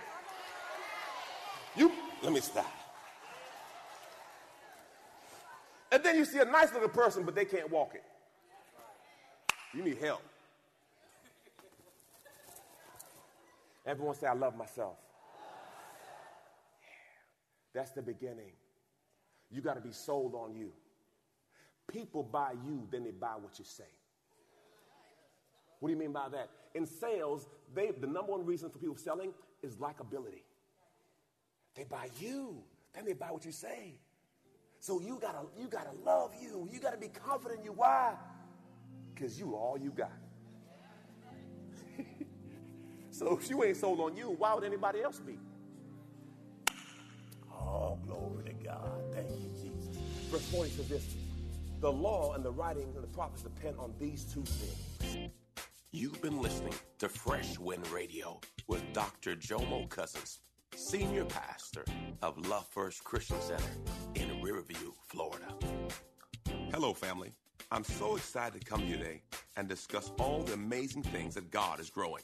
you 1.76 1.92
let 2.24 2.34
me 2.34 2.40
stop. 2.40 2.72
And 5.92 6.04
then 6.04 6.16
you 6.16 6.26
see 6.26 6.40
a 6.40 6.46
nice 6.46 6.74
looking 6.74 6.90
person, 6.90 7.24
but 7.24 7.36
they 7.36 7.46
can't 7.46 7.70
walk 7.70 7.94
it. 7.96 8.04
You 9.74 9.84
need 9.84 9.98
help. 9.98 10.22
Everyone 13.86 14.16
say, 14.16 14.28
I 14.28 14.34
love 14.34 14.56
myself. 14.56 14.98
That's 17.74 17.92
the 17.92 18.02
beginning. 18.02 18.52
You 19.50 19.62
got 19.62 19.76
to 19.76 19.82
be 19.82 19.92
sold 19.92 20.36
on 20.36 20.56
you. 20.56 20.72
People 21.88 22.24
buy 22.24 22.54
you, 22.66 22.88
then 22.92 23.04
they 23.04 23.12
buy 23.12 23.36
what 23.40 23.58
you 23.60 23.66
say. 23.66 23.84
What 25.80 25.90
do 25.90 25.94
you 25.94 26.00
mean 26.00 26.12
by 26.14 26.30
that? 26.30 26.50
In 26.76 26.86
sales, 26.86 27.48
they, 27.74 27.92
the 27.92 28.08
number 28.08 28.32
one 28.32 28.46
reason 28.46 28.70
for 28.70 28.78
people 28.78 28.96
selling 28.96 29.34
is 29.62 29.76
likability. 29.76 30.44
They 31.76 31.84
buy 31.84 32.10
you, 32.20 32.64
then 32.94 33.06
they 33.06 33.14
buy 33.14 33.32
what 33.32 33.46
you 33.46 33.52
say. 33.52 34.00
So 34.80 35.00
you 35.00 35.18
gotta, 35.22 35.40
you 35.60 35.68
gotta 35.68 35.92
love 36.06 36.34
you. 36.42 36.68
You 36.72 36.80
gotta 36.80 36.98
be 36.98 37.08
confident 37.08 37.60
in 37.60 37.66
you. 37.66 37.72
Why? 37.74 38.16
Because 39.14 39.40
you 39.40 39.56
all 39.56 39.78
you 39.78 39.92
got. 39.92 40.12
So 43.12 43.38
if 43.38 43.50
you 43.50 43.64
ain't 43.64 43.78
sold 43.78 44.00
on 44.00 44.16
you, 44.16 44.36
why 44.38 44.54
would 44.54 44.64
anybody 44.64 45.02
else 45.02 45.20
be? 45.20 45.38
Oh, 47.54 47.98
glory 48.08 48.46
to 48.46 48.54
God. 48.54 48.90
Thank 49.14 49.30
you, 49.30 49.50
Jesus. 49.62 49.98
Verse 50.30 50.46
40 50.48 50.70
says 50.72 50.88
this 50.88 51.16
The 51.80 51.92
law 51.92 52.34
and 52.34 52.44
the 52.44 52.52
writings 52.52 52.96
and 52.96 53.04
the 53.04 53.10
prophets 53.10 53.44
depend 53.44 53.76
on 53.78 53.94
these 54.00 54.24
two 54.24 54.44
things. 54.44 55.32
You've 55.92 56.22
been 56.22 56.42
listening 56.42 56.74
to 57.00 57.10
Fresh 57.10 57.60
Wind 57.60 57.86
Radio 57.90 58.40
with 58.68 58.82
Dr. 58.94 59.36
Jomo 59.36 59.90
Cousins, 59.90 60.40
Senior 60.74 61.26
Pastor 61.26 61.84
of 62.22 62.38
Love 62.48 62.66
First 62.68 63.04
Christian 63.04 63.42
Center 63.42 63.64
in 64.16 64.42
Riverview, 64.42 64.94
Florida. 65.08 65.54
Hello, 66.72 66.94
family. 66.94 67.34
I'm 67.74 67.84
so 67.84 68.16
excited 68.16 68.62
to 68.62 68.66
come 68.66 68.82
here 68.82 68.98
today 68.98 69.22
and 69.58 69.68
discuss 69.68 70.12
all 70.18 70.44
the 70.44 70.54
amazing 70.54 71.04
things 71.04 71.36
that 71.36 71.52
God 71.52 71.80
is 71.80 71.90
growing. 71.90 72.24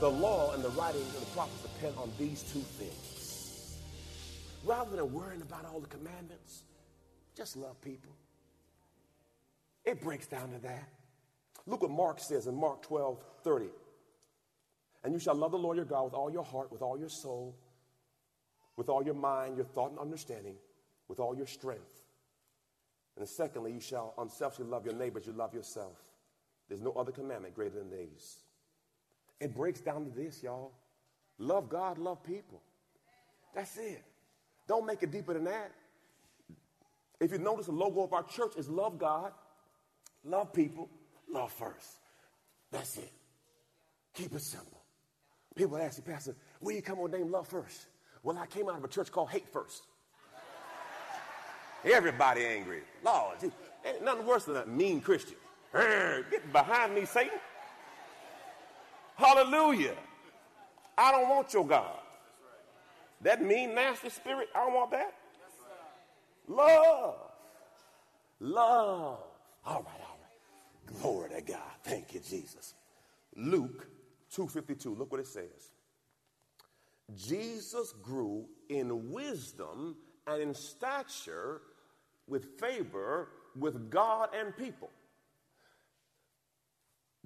The 0.00 0.08
law 0.08 0.54
and 0.54 0.64
the 0.64 0.70
writings 0.70 1.14
and 1.14 1.22
the 1.22 1.30
prophets 1.32 1.60
depend 1.60 1.94
on 1.98 2.10
these 2.18 2.42
two 2.42 2.60
things. 2.60 3.76
Rather 4.64 4.96
than 4.96 5.12
worrying 5.12 5.42
about 5.42 5.66
all 5.66 5.78
the 5.78 5.88
commandments, 5.88 6.62
just 7.36 7.54
love 7.54 7.78
people. 7.82 8.12
It 9.84 10.00
breaks 10.00 10.26
down 10.26 10.52
to 10.52 10.58
that. 10.60 10.88
Look 11.66 11.82
what 11.82 11.90
Mark 11.90 12.18
says 12.18 12.46
in 12.46 12.54
Mark 12.54 12.80
12 12.82 13.22
30. 13.44 13.66
And 15.04 15.12
you 15.12 15.18
shall 15.18 15.34
love 15.34 15.50
the 15.50 15.58
Lord 15.58 15.76
your 15.76 15.84
God 15.84 16.04
with 16.04 16.14
all 16.14 16.30
your 16.30 16.44
heart, 16.44 16.72
with 16.72 16.80
all 16.80 16.98
your 16.98 17.08
soul, 17.10 17.54
with 18.76 18.88
all 18.88 19.02
your 19.02 19.14
mind, 19.14 19.56
your 19.56 19.66
thought 19.66 19.90
and 19.90 19.98
understanding, 19.98 20.56
with 21.08 21.20
all 21.20 21.36
your 21.36 21.46
strength. 21.46 22.04
And 23.18 23.28
secondly, 23.28 23.72
you 23.72 23.80
shall 23.80 24.14
unselfishly 24.16 24.64
love 24.64 24.86
your 24.86 24.94
neighbors, 24.94 25.26
you 25.26 25.32
love 25.32 25.52
yourself. 25.52 25.98
There's 26.68 26.80
no 26.80 26.92
other 26.92 27.12
commandment 27.12 27.54
greater 27.54 27.78
than 27.78 27.90
these. 27.90 28.38
It 29.40 29.54
breaks 29.54 29.80
down 29.80 30.04
to 30.04 30.10
this, 30.10 30.42
y'all. 30.42 30.72
Love 31.38 31.68
God, 31.68 31.98
love 31.98 32.22
people. 32.22 32.60
That's 33.54 33.76
it. 33.78 34.04
Don't 34.68 34.86
make 34.86 35.02
it 35.02 35.10
deeper 35.10 35.34
than 35.34 35.44
that. 35.44 35.72
If 37.18 37.32
you 37.32 37.38
notice, 37.38 37.66
the 37.66 37.72
logo 37.72 38.02
of 38.02 38.12
our 38.12 38.22
church 38.22 38.52
is 38.56 38.68
love 38.68 38.98
God, 38.98 39.32
love 40.24 40.52
people, 40.52 40.88
love 41.30 41.50
first. 41.52 41.98
That's 42.70 42.96
it. 42.98 43.12
Keep 44.14 44.34
it 44.34 44.42
simple. 44.42 44.80
People 45.56 45.76
ask 45.78 45.98
me, 45.98 46.12
Pastor, 46.12 46.36
where 46.60 46.74
you 46.74 46.82
come 46.82 46.98
the 47.02 47.18
name 47.18 47.30
love 47.30 47.48
first? 47.48 47.86
Well, 48.22 48.38
I 48.38 48.46
came 48.46 48.68
out 48.68 48.76
of 48.76 48.84
a 48.84 48.88
church 48.88 49.10
called 49.10 49.30
hate 49.30 49.48
first. 49.52 49.82
Everybody 51.84 52.44
angry. 52.44 52.82
Lord, 53.02 53.36
ain't 53.84 54.04
nothing 54.04 54.26
worse 54.26 54.44
than 54.44 54.56
a 54.56 54.66
mean 54.66 55.00
Christian. 55.00 55.36
Get 55.72 56.52
behind 56.52 56.94
me, 56.94 57.06
Satan. 57.06 57.38
Hallelujah. 59.20 59.96
I 60.96 61.12
don't 61.12 61.28
want 61.28 61.52
your 61.52 61.66
God. 61.66 61.98
That 63.20 63.42
mean, 63.42 63.74
nasty 63.74 64.08
spirit, 64.08 64.48
I 64.54 64.64
don't 64.64 64.74
want 64.74 64.90
that. 64.92 65.14
Love. 66.48 67.16
Love. 68.40 69.18
All 69.66 69.82
right, 69.82 70.00
all 70.08 70.18
right. 70.18 71.00
Glory 71.00 71.28
to 71.30 71.42
God. 71.42 71.60
Thank 71.84 72.14
you, 72.14 72.20
Jesus. 72.20 72.74
Luke 73.36 73.86
2.52, 74.34 74.98
look 74.98 75.12
what 75.12 75.20
it 75.20 75.26
says. 75.26 75.70
Jesus 77.14 77.92
grew 78.02 78.46
in 78.70 79.12
wisdom 79.12 79.96
and 80.26 80.40
in 80.40 80.54
stature 80.54 81.60
with 82.26 82.58
favor 82.58 83.28
with 83.54 83.90
God 83.90 84.30
and 84.34 84.56
people. 84.56 84.90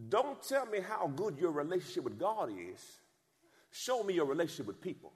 Don't 0.09 0.43
tell 0.43 0.67
me 0.67 0.81
how 0.81 1.07
good 1.07 1.39
your 1.39 1.53
relationship 1.53 2.05
with 2.05 2.19
God 2.19 2.51
is. 2.51 3.01
Show 3.71 4.03
me 4.03 4.15
your 4.15 4.27
relationship 4.27 4.67
with 4.67 4.81
people. 4.81 5.13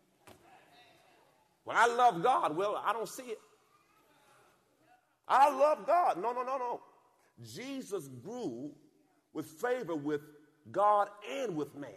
When 1.64 1.76
I 1.76 1.87
love 1.87 2.23
God, 2.23 2.56
well, 2.56 2.82
I 2.85 2.92
don't 2.92 3.08
see 3.08 3.25
it. 3.25 3.38
I 5.26 5.50
love 5.50 5.87
God. 5.87 6.20
No, 6.20 6.32
no, 6.32 6.42
no, 6.42 6.56
no. 6.56 6.80
Jesus 7.44 8.08
grew 8.08 8.70
with 9.32 9.47
favor 9.47 9.94
with 9.94 10.23
God 10.73 11.08
and 11.30 11.54
with 11.56 11.75
man. 11.75 11.90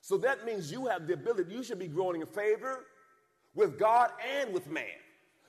So 0.00 0.18
that 0.18 0.44
means 0.44 0.70
you 0.70 0.86
have 0.86 1.06
the 1.06 1.14
ability, 1.14 1.52
you 1.52 1.62
should 1.62 1.78
be 1.78 1.88
growing 1.88 2.20
in 2.20 2.26
favor 2.26 2.84
with 3.54 3.78
God 3.78 4.10
and 4.40 4.52
with 4.52 4.70
man. 4.70 4.84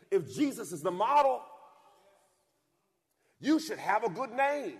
If 0.10 0.34
Jesus 0.34 0.72
is 0.72 0.81
the 0.81 0.91
model, 0.91 1.41
you 3.39 3.60
should 3.60 3.77
have 3.77 4.03
a 4.03 4.10
good 4.10 4.31
name. 4.31 4.77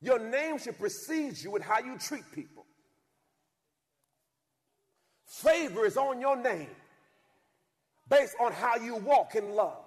Your 0.00 0.18
name 0.18 0.58
should 0.58 0.78
precede 0.78 1.38
you 1.38 1.50
with 1.50 1.62
how 1.62 1.78
you 1.78 1.98
treat 1.98 2.24
people. 2.32 2.66
Favor 5.26 5.84
is 5.84 5.96
on 5.96 6.20
your 6.20 6.36
name 6.36 6.68
based 8.08 8.34
on 8.40 8.52
how 8.52 8.76
you 8.76 8.96
walk 8.96 9.34
in 9.34 9.54
love. 9.54 9.84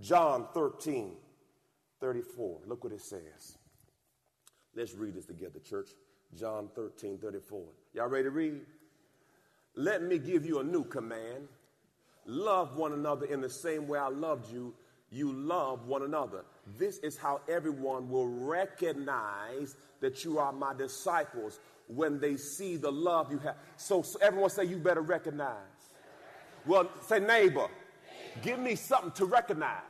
John 0.00 0.46
13, 0.54 1.12
34. 2.00 2.60
Look 2.66 2.84
what 2.84 2.92
it 2.92 3.00
says. 3.00 3.58
Let's 4.74 4.94
read 4.94 5.14
this 5.14 5.26
together, 5.26 5.58
church. 5.58 5.88
John 6.38 6.68
13, 6.74 7.18
34. 7.18 7.64
Y'all 7.94 8.06
ready 8.08 8.24
to 8.24 8.30
read? 8.30 8.60
Let 9.74 10.02
me 10.02 10.18
give 10.18 10.46
you 10.46 10.60
a 10.60 10.64
new 10.64 10.84
command. 10.84 11.48
Love 12.26 12.76
one 12.76 12.92
another 12.92 13.26
in 13.26 13.40
the 13.40 13.50
same 13.50 13.88
way 13.88 13.98
I 13.98 14.08
loved 14.08 14.52
you. 14.52 14.74
You 15.10 15.32
love 15.32 15.86
one 15.86 16.02
another. 16.02 16.44
This 16.78 16.98
is 16.98 17.16
how 17.16 17.40
everyone 17.48 18.10
will 18.10 18.28
recognize 18.28 19.74
that 20.00 20.24
you 20.24 20.38
are 20.38 20.52
my 20.52 20.74
disciples 20.74 21.60
when 21.86 22.20
they 22.20 22.36
see 22.36 22.76
the 22.76 22.92
love 22.92 23.32
you 23.32 23.38
have. 23.38 23.56
So, 23.76 24.02
so 24.02 24.18
everyone 24.20 24.50
say, 24.50 24.64
You 24.64 24.76
better 24.76 25.00
recognize. 25.00 25.54
Well, 26.66 26.90
say, 27.00 27.18
neighbor, 27.18 27.68
give 28.42 28.58
me 28.58 28.74
something 28.74 29.12
to 29.12 29.24
recognize. 29.24 29.82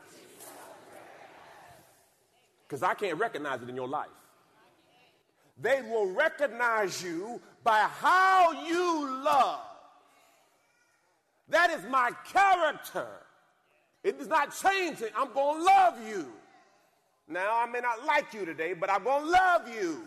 Because 2.66 2.82
I 2.82 2.94
can't 2.94 3.18
recognize 3.18 3.62
it 3.62 3.68
in 3.68 3.74
your 3.74 3.88
life. 3.88 4.08
They 5.60 5.82
will 5.82 6.12
recognize 6.12 7.02
you 7.02 7.40
by 7.64 7.88
how 8.00 8.52
you 8.64 9.22
love. 9.24 9.60
That 11.48 11.70
is 11.70 11.82
my 11.90 12.12
character. 12.30 13.08
It 14.04 14.20
is 14.20 14.28
not 14.28 14.54
changing. 14.56 15.08
I'm 15.16 15.32
going 15.32 15.58
to 15.58 15.64
love 15.64 16.08
you. 16.08 16.28
Now, 17.28 17.60
I 17.60 17.66
may 17.66 17.80
not 17.80 18.06
like 18.06 18.32
you 18.32 18.44
today, 18.44 18.72
but 18.72 18.90
I'm 18.90 19.04
going 19.04 19.24
to 19.24 19.30
love 19.30 19.68
you. 19.68 20.02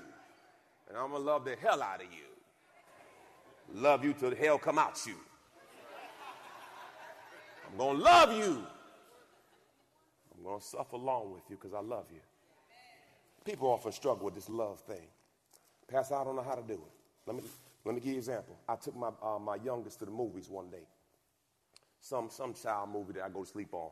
And 0.90 0.98
I'm 0.98 1.12
going 1.12 1.22
to 1.22 1.28
love 1.28 1.46
the 1.46 1.56
hell 1.56 1.82
out 1.82 2.02
of 2.02 2.08
you. 2.12 3.80
Love 3.80 4.04
you 4.04 4.14
till 4.14 4.32
the 4.32 4.36
hell 4.36 4.58
come 4.58 4.78
out 4.78 5.00
you. 5.06 5.16
I'm 7.70 7.78
going 7.78 7.98
to 7.98 8.04
love 8.04 8.38
you. 8.38 8.64
I'm 10.36 10.44
going 10.44 10.60
to 10.60 10.66
suffer 10.66 10.96
along 10.96 11.34
with 11.34 11.44
you 11.50 11.58
because 11.62 11.74
I 11.74 11.82
love 11.82 12.06
you. 12.12 12.20
People 13.46 13.68
often 13.70 13.92
struggle 13.92 14.26
with 14.26 14.36
this 14.36 14.50
love 14.50 14.80
thing. 14.82 15.08
Pastor, 15.88 16.16
I 16.16 16.24
don't 16.24 16.36
know 16.36 16.44
how 16.44 16.56
to 16.56 16.62
do 16.62 16.74
it. 16.74 16.92
Let 17.28 17.36
me, 17.36 17.44
let 17.86 17.96
me 17.96 18.02
give 18.02 18.08
you 18.08 18.14
an 18.14 18.20
example. 18.20 18.58
I 18.68 18.76
took 18.76 18.96
my, 18.96 19.10
uh, 19.22 19.40
my 19.40 19.56
youngest 19.56 20.00
to 20.00 20.06
the 20.06 20.12
movies 20.12 20.50
one 20.50 20.70
day. 20.70 20.86
Some, 22.02 22.30
some 22.30 22.54
child 22.54 22.90
movie 22.90 23.14
that 23.14 23.24
I 23.24 23.30
go 23.30 23.44
to 23.44 23.50
sleep 23.50 23.74
on. 23.74 23.92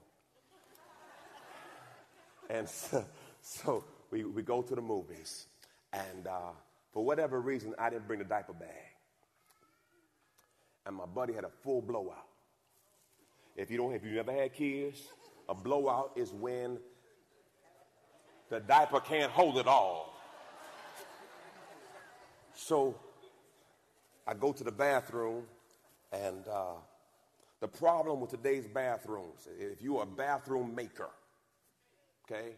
and 2.49 2.67
so, 2.69 3.05
so 3.41 3.83
we, 4.11 4.25
we 4.25 4.41
go 4.41 4.61
to 4.61 4.75
the 4.75 4.81
movies. 4.81 5.45
And 5.93 6.27
uh, 6.27 6.51
for 6.91 7.05
whatever 7.05 7.39
reason, 7.39 7.73
I 7.77 7.89
didn't 7.89 8.07
bring 8.07 8.19
the 8.19 8.25
diaper 8.25 8.53
bag. 8.53 8.69
And 10.85 10.95
my 10.95 11.05
buddy 11.05 11.33
had 11.33 11.43
a 11.43 11.51
full 11.63 11.81
blowout. 11.81 12.25
If 13.55 13.69
you 13.69 13.77
don't, 13.77 13.93
if 13.93 14.03
you 14.03 14.11
never 14.11 14.33
had 14.33 14.53
kids, 14.53 15.01
a 15.47 15.53
blowout 15.53 16.11
is 16.15 16.31
when 16.31 16.79
the 18.49 18.59
diaper 18.59 18.99
can't 18.99 19.31
hold 19.31 19.57
it 19.57 19.67
all. 19.67 20.13
So 22.55 22.95
I 24.27 24.33
go 24.33 24.51
to 24.51 24.63
the 24.63 24.71
bathroom, 24.71 25.43
and 26.11 26.47
uh, 26.47 26.73
the 27.59 27.67
problem 27.67 28.21
with 28.21 28.29
today's 28.29 28.67
bathrooms, 28.67 29.47
if 29.59 29.81
you're 29.81 30.03
a 30.03 30.05
bathroom 30.05 30.73
maker, 30.75 31.09
okay, 32.25 32.53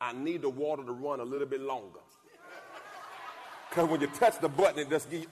I 0.00 0.12
need 0.12 0.42
the 0.42 0.50
water 0.50 0.84
to 0.84 0.92
run 0.92 1.20
a 1.20 1.24
little 1.24 1.46
bit 1.46 1.60
longer. 1.60 2.00
Because 3.70 3.88
when 3.88 4.00
you 4.00 4.06
touch 4.08 4.38
the 4.40 4.48
button, 4.48 4.80
it 4.80 4.90
just 4.90 5.10
gives 5.10 5.26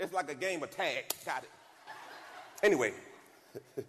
It's 0.00 0.14
like 0.14 0.30
a 0.30 0.34
game 0.34 0.62
of 0.62 0.70
tag. 0.70 1.12
Got 1.26 1.42
it. 1.42 1.50
Anyway, 2.62 2.94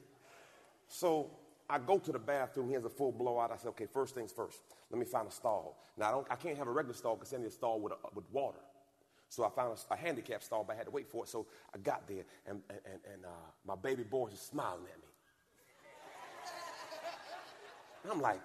so 0.89 1.31
I 1.69 1.79
go 1.79 1.99
to 1.99 2.11
the 2.11 2.19
bathroom. 2.19 2.67
He 2.67 2.73
has 2.73 2.83
a 2.83 2.89
full 2.89 3.13
blowout. 3.13 3.49
I 3.51 3.55
said, 3.55 3.69
okay, 3.69 3.85
first 3.85 4.13
things 4.13 4.33
first. 4.33 4.59
Let 4.89 4.99
me 4.99 5.05
find 5.05 5.25
a 5.25 5.31
stall. 5.31 5.77
Now, 5.97 6.09
I, 6.09 6.11
don't, 6.11 6.27
I 6.29 6.35
can't 6.35 6.57
have 6.57 6.67
a 6.67 6.71
regular 6.71 6.93
stall 6.93 7.15
because 7.15 7.33
I 7.33 7.37
need 7.37 7.47
a 7.47 7.51
stall 7.51 7.79
with, 7.79 7.93
a, 7.93 7.95
with 8.13 8.25
water. 8.31 8.59
So 9.31 9.45
I 9.45 9.49
found 9.49 9.77
a, 9.89 9.93
a 9.93 9.95
handicap 9.95 10.43
stall, 10.43 10.65
but 10.67 10.73
I 10.73 10.75
had 10.75 10.87
to 10.87 10.91
wait 10.91 11.09
for 11.09 11.23
it. 11.23 11.29
So 11.29 11.45
I 11.73 11.77
got 11.77 12.05
there, 12.05 12.25
and, 12.45 12.61
and, 12.69 12.99
and 13.13 13.23
uh, 13.23 13.29
my 13.65 13.75
baby 13.75 14.03
boy 14.03 14.27
is 14.27 14.41
smiling 14.41 14.83
at 14.83 14.97
me. 14.97 15.07
I'm 18.11 18.19
like, 18.19 18.41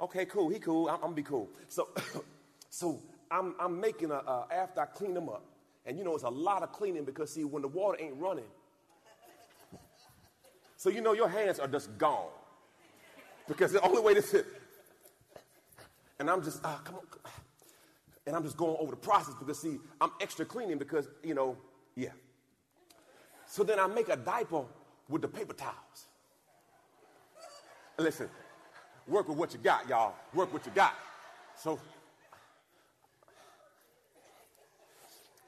okay, 0.00 0.26
cool, 0.26 0.48
he 0.48 0.60
cool, 0.60 0.88
I'm, 0.88 0.94
I'm 0.94 1.00
gonna 1.00 1.14
be 1.14 1.24
cool. 1.24 1.48
So, 1.66 1.88
so 2.70 3.00
I'm, 3.32 3.56
I'm 3.58 3.80
making 3.80 4.12
a, 4.12 4.44
after 4.52 4.80
I 4.80 4.86
clean 4.86 5.16
him 5.16 5.28
up, 5.28 5.44
and 5.84 5.98
you 5.98 6.04
know, 6.04 6.14
it's 6.14 6.22
a 6.22 6.28
lot 6.28 6.62
of 6.62 6.70
cleaning 6.70 7.04
because, 7.04 7.32
see, 7.34 7.42
when 7.42 7.62
the 7.62 7.68
water 7.68 8.00
ain't 8.00 8.14
running, 8.20 8.44
so 10.76 10.88
you 10.88 11.00
know 11.00 11.14
your 11.14 11.28
hands 11.28 11.58
are 11.58 11.66
just 11.66 11.98
gone. 11.98 12.30
Because 13.48 13.72
the 13.72 13.80
only 13.80 14.02
way 14.02 14.14
to 14.14 14.22
sit, 14.22 14.46
and 16.20 16.30
I'm 16.30 16.44
just, 16.44 16.60
ah, 16.62 16.80
come 16.84 16.94
on. 16.94 17.02
And 18.28 18.36
I'm 18.36 18.42
just 18.42 18.58
going 18.58 18.76
over 18.78 18.90
the 18.90 18.96
process 18.98 19.34
because, 19.38 19.58
see, 19.58 19.78
I'm 20.02 20.10
extra 20.20 20.44
cleaning 20.44 20.76
because, 20.76 21.08
you 21.24 21.32
know, 21.34 21.56
yeah. 21.96 22.10
So 23.46 23.64
then 23.64 23.80
I 23.80 23.86
make 23.86 24.10
a 24.10 24.16
diaper 24.16 24.64
with 25.08 25.22
the 25.22 25.28
paper 25.28 25.54
towels. 25.54 26.08
Listen, 27.98 28.28
work 29.06 29.28
with 29.28 29.38
what 29.38 29.54
you 29.54 29.58
got, 29.60 29.88
y'all. 29.88 30.14
Work 30.34 30.52
with 30.52 30.62
what 30.62 30.66
you 30.66 30.72
got. 30.76 30.94
So 31.56 31.80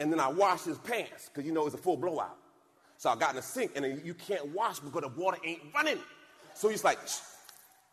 And 0.00 0.10
then 0.10 0.18
I 0.18 0.28
washed 0.28 0.64
his 0.64 0.78
pants 0.78 1.28
because 1.28 1.46
you 1.46 1.52
know 1.52 1.66
it's 1.66 1.74
a 1.74 1.78
full 1.78 1.98
blowout. 1.98 2.38
So 2.96 3.10
I 3.10 3.16
got 3.16 3.30
in 3.30 3.36
the 3.36 3.42
sink 3.42 3.72
and 3.76 4.02
you 4.04 4.14
can't 4.14 4.48
wash 4.54 4.78
because 4.78 5.02
the 5.02 5.08
water 5.08 5.36
ain't 5.44 5.60
running. 5.74 5.98
So 6.54 6.70
he's 6.70 6.82
like, 6.82 6.98
shh, 7.06 7.20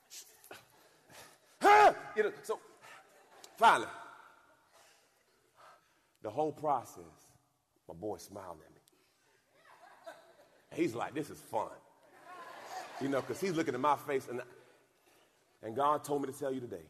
shh, 0.10 0.23
you 2.15 2.23
know, 2.23 2.32
so 2.43 2.60
finally, 3.58 3.89
the 6.27 6.31
whole 6.31 6.51
process, 6.51 7.05
my 7.87 7.93
boy 7.93 8.17
smiled 8.17 8.57
at 8.65 8.73
me. 8.75 8.81
he's 10.73 10.93
like, 10.93 11.13
this 11.15 11.29
is 11.29 11.39
fun. 11.39 11.69
You 12.99 13.07
know, 13.07 13.21
because 13.21 13.39
he's 13.39 13.53
looking 13.53 13.73
at 13.73 13.79
my 13.79 13.95
face 13.95 14.27
and, 14.29 14.41
and 15.63 15.73
God 15.73 16.03
told 16.03 16.23
me 16.23 16.27
to 16.27 16.37
tell 16.37 16.51
you 16.51 16.59
today 16.59 16.83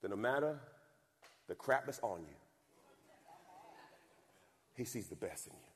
that 0.00 0.08
no 0.08 0.16
matter 0.16 0.58
the 1.48 1.54
crap 1.54 1.84
that's 1.84 1.98
on 1.98 2.20
you, 2.20 2.34
he 4.74 4.86
sees 4.86 5.08
the 5.08 5.16
best 5.16 5.48
in 5.48 5.52
you. 5.52 5.68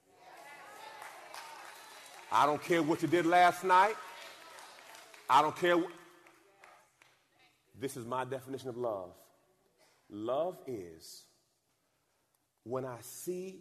I 2.32 2.46
don't 2.46 2.62
care 2.62 2.82
what 2.82 3.02
you 3.02 3.08
did 3.08 3.26
last 3.26 3.62
night. 3.62 3.96
I 5.28 5.42
don't 5.42 5.54
care. 5.54 5.76
Wh- 5.76 5.92
this 7.78 7.94
is 7.94 8.06
my 8.06 8.24
definition 8.24 8.70
of 8.70 8.78
love. 8.78 9.10
Love 10.08 10.58
is 10.66 11.24
when 12.64 12.84
I 12.84 12.98
see 13.00 13.60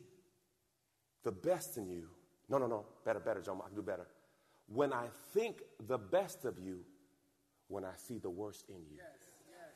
the 1.24 1.32
best 1.32 1.78
in 1.78 1.90
you. 1.90 2.08
No, 2.50 2.58
no, 2.58 2.68
no. 2.68 2.86
Better, 3.04 3.20
better, 3.20 3.42
John. 3.42 3.60
I 3.64 3.68
can 3.68 3.76
do 3.76 3.82
better. 3.82 4.08
When 4.68 4.94
I 4.94 5.08
think 5.34 5.62
the 5.88 5.98
best 5.98 6.46
of 6.46 6.60
you, 6.60 6.80
when 7.68 7.84
I 7.84 7.94
see 7.98 8.20
the 8.20 8.30
worst 8.30 8.66
in 8.70 8.76
you. 8.76 8.98
Yes, 8.98 9.06
yes, 9.50 9.74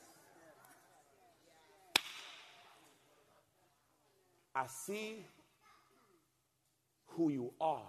I 4.56 4.68
see 4.68 5.26
who 7.08 7.30
you 7.30 7.52
are, 7.60 7.82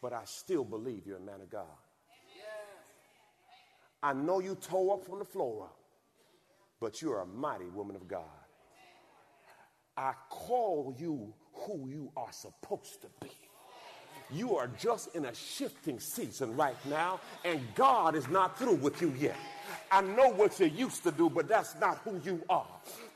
but 0.00 0.12
I 0.12 0.24
still 0.24 0.64
believe 0.64 1.06
you're 1.06 1.18
a 1.18 1.20
man 1.20 1.40
of 1.40 1.50
God. 1.50 1.66
I 4.02 4.12
know 4.12 4.38
you 4.38 4.54
tore 4.54 4.94
up 4.94 5.04
from 5.04 5.18
the 5.18 5.24
floor 5.24 5.64
up, 5.64 5.77
but 6.80 7.02
you're 7.02 7.20
a 7.20 7.26
mighty 7.26 7.68
woman 7.68 7.96
of 7.96 8.08
God. 8.08 8.24
I 9.96 10.12
call 10.30 10.94
you 10.96 11.34
who 11.52 11.88
you 11.88 12.12
are 12.16 12.32
supposed 12.32 13.02
to 13.02 13.08
be. 13.20 13.30
you 14.30 14.56
are 14.56 14.68
just 14.78 15.14
in 15.16 15.24
a 15.24 15.34
shifting 15.34 15.98
season 15.98 16.56
right 16.56 16.76
now, 16.88 17.18
and 17.44 17.60
God 17.74 18.14
is 18.14 18.28
not 18.28 18.58
through 18.58 18.76
with 18.76 19.00
you 19.02 19.12
yet. 19.18 19.36
I 19.90 20.02
know 20.02 20.30
what 20.30 20.60
you 20.60 20.66
used 20.66 21.02
to 21.04 21.10
do, 21.10 21.30
but 21.30 21.48
that's 21.48 21.74
not 21.80 21.98
who 21.98 22.20
you 22.24 22.42
are. 22.48 22.66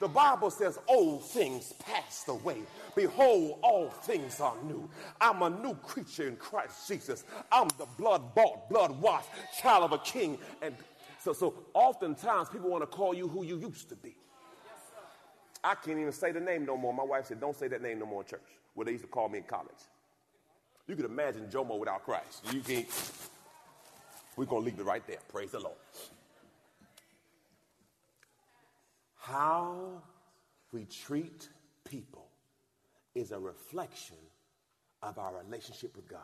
The 0.00 0.08
Bible 0.08 0.50
says, 0.50 0.78
Old 0.88 1.24
things 1.24 1.72
passed 1.84 2.28
away. 2.28 2.58
Behold, 2.96 3.58
all 3.62 3.90
things 3.90 4.40
are 4.40 4.56
new. 4.64 4.88
I'm 5.20 5.42
a 5.42 5.50
new 5.50 5.74
creature 5.76 6.28
in 6.28 6.36
Christ 6.36 6.88
Jesus. 6.88 7.24
I'm 7.50 7.68
the 7.78 7.86
blood 7.98 8.34
bought, 8.34 8.68
blood 8.68 8.98
washed 9.00 9.28
child 9.60 9.84
of 9.84 9.92
a 9.92 9.98
king. 9.98 10.38
And 10.62 10.74
so, 11.22 11.32
so 11.32 11.54
oftentimes 11.72 12.48
people 12.48 12.68
want 12.68 12.82
to 12.82 12.86
call 12.86 13.14
you 13.14 13.28
who 13.28 13.44
you 13.44 13.56
used 13.58 13.88
to 13.90 13.96
be. 13.96 14.16
I 15.62 15.76
can't 15.76 15.98
even 15.98 16.12
say 16.12 16.32
the 16.32 16.40
name 16.40 16.66
no 16.66 16.76
more. 16.76 16.92
My 16.92 17.04
wife 17.04 17.26
said, 17.26 17.40
Don't 17.40 17.56
say 17.56 17.68
that 17.68 17.80
name 17.80 18.00
no 18.00 18.06
more 18.06 18.22
in 18.22 18.26
church, 18.26 18.40
where 18.74 18.84
they 18.84 18.92
used 18.92 19.04
to 19.04 19.10
call 19.10 19.28
me 19.28 19.38
in 19.38 19.44
college. 19.44 19.70
You 20.88 20.96
can 20.96 21.04
imagine 21.04 21.46
Jomo 21.46 21.78
without 21.78 22.04
Christ. 22.04 22.42
You 22.52 22.60
can't. 22.60 22.88
We're 24.36 24.46
going 24.46 24.62
to 24.62 24.70
leave 24.70 24.80
it 24.80 24.84
right 24.84 25.06
there. 25.06 25.18
Praise 25.28 25.52
the 25.52 25.60
Lord. 25.60 25.76
How 29.14 30.02
we 30.72 30.86
treat 30.86 31.48
people 31.84 32.26
is 33.14 33.30
a 33.30 33.38
reflection 33.38 34.16
of 35.02 35.18
our 35.18 35.34
relationship 35.44 35.94
with 35.94 36.08
God. 36.08 36.18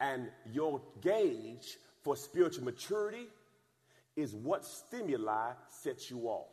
And 0.00 0.28
your 0.50 0.80
gauge 1.02 1.76
for 2.02 2.16
spiritual 2.16 2.64
maturity 2.64 3.26
is 4.16 4.34
what 4.34 4.64
stimuli 4.64 5.52
sets 5.68 6.10
you 6.10 6.20
off. 6.28 6.48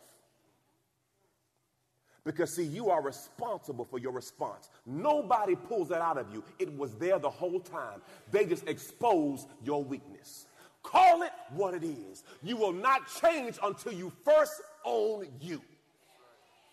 Because, 2.24 2.54
see, 2.54 2.66
you 2.66 2.90
are 2.90 3.02
responsible 3.02 3.86
for 3.86 4.00
your 4.00 4.12
response. 4.12 4.70
Nobody 4.86 5.56
pulls 5.56 5.88
that 5.90 6.02
out 6.02 6.18
of 6.18 6.28
you. 6.34 6.44
It 6.60 6.78
was 6.78 6.94
there 6.96 7.20
the 7.20 7.30
whole 7.30 7.62
time. 7.62 8.02
They 8.32 8.46
just 8.46 8.68
expose 8.68 9.48
your 9.64 9.82
weakness. 9.82 10.46
Call 10.84 11.22
it 11.24 11.32
what 11.52 11.74
it 11.74 11.86
is. 11.86 12.26
You 12.44 12.58
will 12.58 12.74
not 12.74 13.02
change 13.22 13.58
until 13.64 13.94
you 13.94 14.12
first 14.26 14.62
own 14.84 15.28
you. 15.40 15.62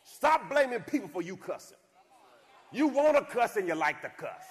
Stop 0.02 0.50
blaming 0.50 0.80
people 0.80 1.08
for 1.08 1.22
you 1.22 1.37
cussing. 1.37 1.78
You 2.72 2.88
want 2.88 3.16
to 3.16 3.24
cuss 3.24 3.56
and 3.56 3.68
you 3.68 3.74
like 3.76 4.02
to 4.02 4.08
cuss. 4.08 4.42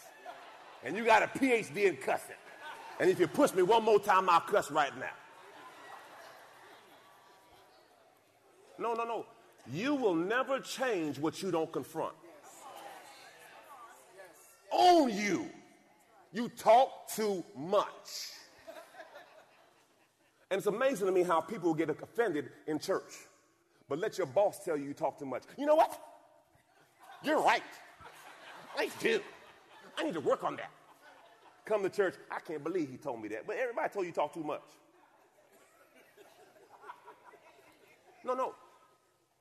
And 0.85 0.95
you 0.95 1.03
got 1.03 1.21
a 1.21 1.27
PhD 1.27 1.85
in 1.85 1.97
cussing. 1.97 2.35
And 2.99 3.09
if 3.09 3.19
you 3.19 3.27
push 3.27 3.53
me 3.53 3.63
one 3.63 3.83
more 3.83 3.99
time, 3.99 4.29
I'll 4.29 4.41
cuss 4.41 4.71
right 4.71 4.97
now. 4.97 5.05
No, 8.77 8.93
no, 8.93 9.03
no. 9.03 9.25
You 9.71 9.95
will 9.95 10.15
never 10.15 10.59
change 10.59 11.19
what 11.19 11.41
you 11.41 11.51
don't 11.51 11.71
confront. 11.71 12.13
Own 14.71 15.09
you. 15.09 15.49
You 16.31 16.49
talk 16.49 17.07
too 17.09 17.43
much. 17.55 18.31
And 20.49 20.57
it's 20.57 20.67
amazing 20.67 21.07
to 21.07 21.11
me 21.11 21.23
how 21.23 21.41
people 21.41 21.73
get 21.73 21.89
offended 21.89 22.49
in 22.67 22.79
church. 22.79 23.13
But 23.87 23.99
let 23.99 24.17
your 24.17 24.27
boss 24.27 24.63
tell 24.63 24.77
you 24.77 24.85
you 24.85 24.93
talk 24.93 25.19
too 25.19 25.25
much. 25.25 25.43
You 25.57 25.65
know 25.65 25.75
what? 25.75 25.99
You're 27.23 27.41
right. 27.41 27.63
I 28.77 28.89
do. 28.99 29.19
I 29.97 30.03
need 30.03 30.13
to 30.15 30.19
work 30.19 30.43
on 30.43 30.55
that. 30.57 30.71
Come 31.65 31.83
to 31.83 31.89
church, 31.89 32.15
I 32.29 32.39
can't 32.39 32.63
believe 32.63 32.89
he 32.89 32.97
told 32.97 33.21
me 33.21 33.29
that. 33.29 33.47
But 33.47 33.57
everybody 33.57 33.89
told 33.89 34.05
you 34.05 34.11
talk 34.11 34.33
too 34.33 34.43
much. 34.43 34.63
No, 38.25 38.33
no. 38.33 38.53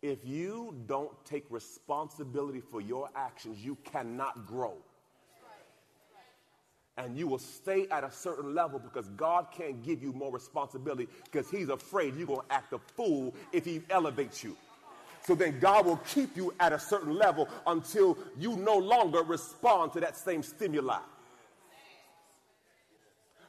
If 0.03 0.25
you 0.25 0.75
don't 0.87 1.13
take 1.25 1.45
responsibility 1.49 2.61
for 2.61 2.81
your 2.81 3.09
actions, 3.15 3.65
you 3.65 3.77
cannot 3.85 4.47
grow. 4.47 4.75
And 6.99 7.17
you 7.17 7.27
will 7.27 7.39
stay 7.39 7.87
at 7.91 8.05
a 8.05 8.11
certain 8.11 8.55
level 8.55 8.79
because 8.79 9.09
God 9.11 9.47
can't 9.57 9.83
give 9.83 10.03
you 10.03 10.13
more 10.13 10.31
responsibility 10.31 11.09
because 11.25 11.49
He's 11.49 11.69
afraid 11.69 12.17
you're 12.17 12.27
going 12.27 12.47
to 12.47 12.53
act 12.53 12.73
a 12.73 12.79
fool 12.79 13.35
if 13.53 13.65
He 13.65 13.83
elevates 13.91 14.45
you. 14.45 14.57
So 15.25 15.35
then 15.35 15.59
God 15.61 15.87
will 15.87 15.99
keep 15.99 16.37
you 16.37 16.53
at 16.59 16.73
a 16.73 16.79
certain 16.79 17.15
level 17.15 17.49
until 17.67 18.19
you 18.39 18.57
no 18.57 18.77
longer 18.77 19.23
respond 19.23 19.93
to 19.93 20.01
that 20.01 20.17
same 20.17 20.43
stimuli. 20.43 20.99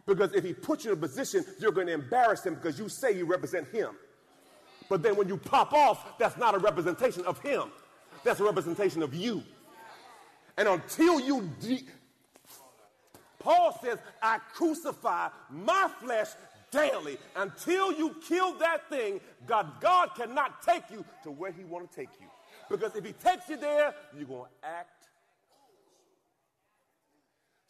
Because 0.06 0.34
if 0.34 0.44
He 0.44 0.54
puts 0.54 0.86
you 0.86 0.92
in 0.92 0.98
a 0.98 1.00
position, 1.00 1.46
you're 1.60 1.72
going 1.72 1.88
to 1.88 1.94
embarrass 1.94 2.46
Him 2.46 2.56
because 2.56 2.78
you 2.78 2.90
say 2.90 3.12
you 3.16 3.26
represent 3.26 3.68
Him. 3.70 3.96
But 4.90 5.02
then 5.02 5.16
when 5.16 5.28
you 5.28 5.38
pop 5.38 5.74
off, 5.74 6.18
that's 6.18 6.38
not 6.38 6.56
a 6.56 6.60
representation 6.60 7.26
of 7.26 7.40
him. 7.40 7.72
That's 8.24 8.40
a 8.40 8.44
representation 8.44 9.02
of 9.02 9.14
you. 9.14 9.44
And 10.58 10.68
until 10.68 11.20
you, 11.20 11.50
de- 11.60 11.86
Paul 13.40 13.78
says, 13.84 13.98
I 14.22 14.38
crucify 14.54 15.30
my 15.50 15.90
flesh 16.00 16.28
daily. 16.72 17.18
Until 17.36 17.92
you 17.92 18.16
kill 18.28 18.54
that 18.60 18.90
thing, 18.90 19.20
God, 19.48 19.82
God 19.82 20.10
cannot 20.16 20.62
take 20.62 20.84
you 20.92 21.04
to 21.24 21.32
where 21.32 21.52
he 21.52 21.64
want 21.64 21.90
to 21.90 21.96
take 21.96 22.10
you. 22.22 22.28
Because 22.70 22.96
if 22.96 23.04
he 23.04 23.14
takes 23.14 23.50
you 23.50 23.58
there, 23.58 23.94
you're 24.16 24.28
going 24.28 24.50
to 24.62 24.68
act. 24.68 25.03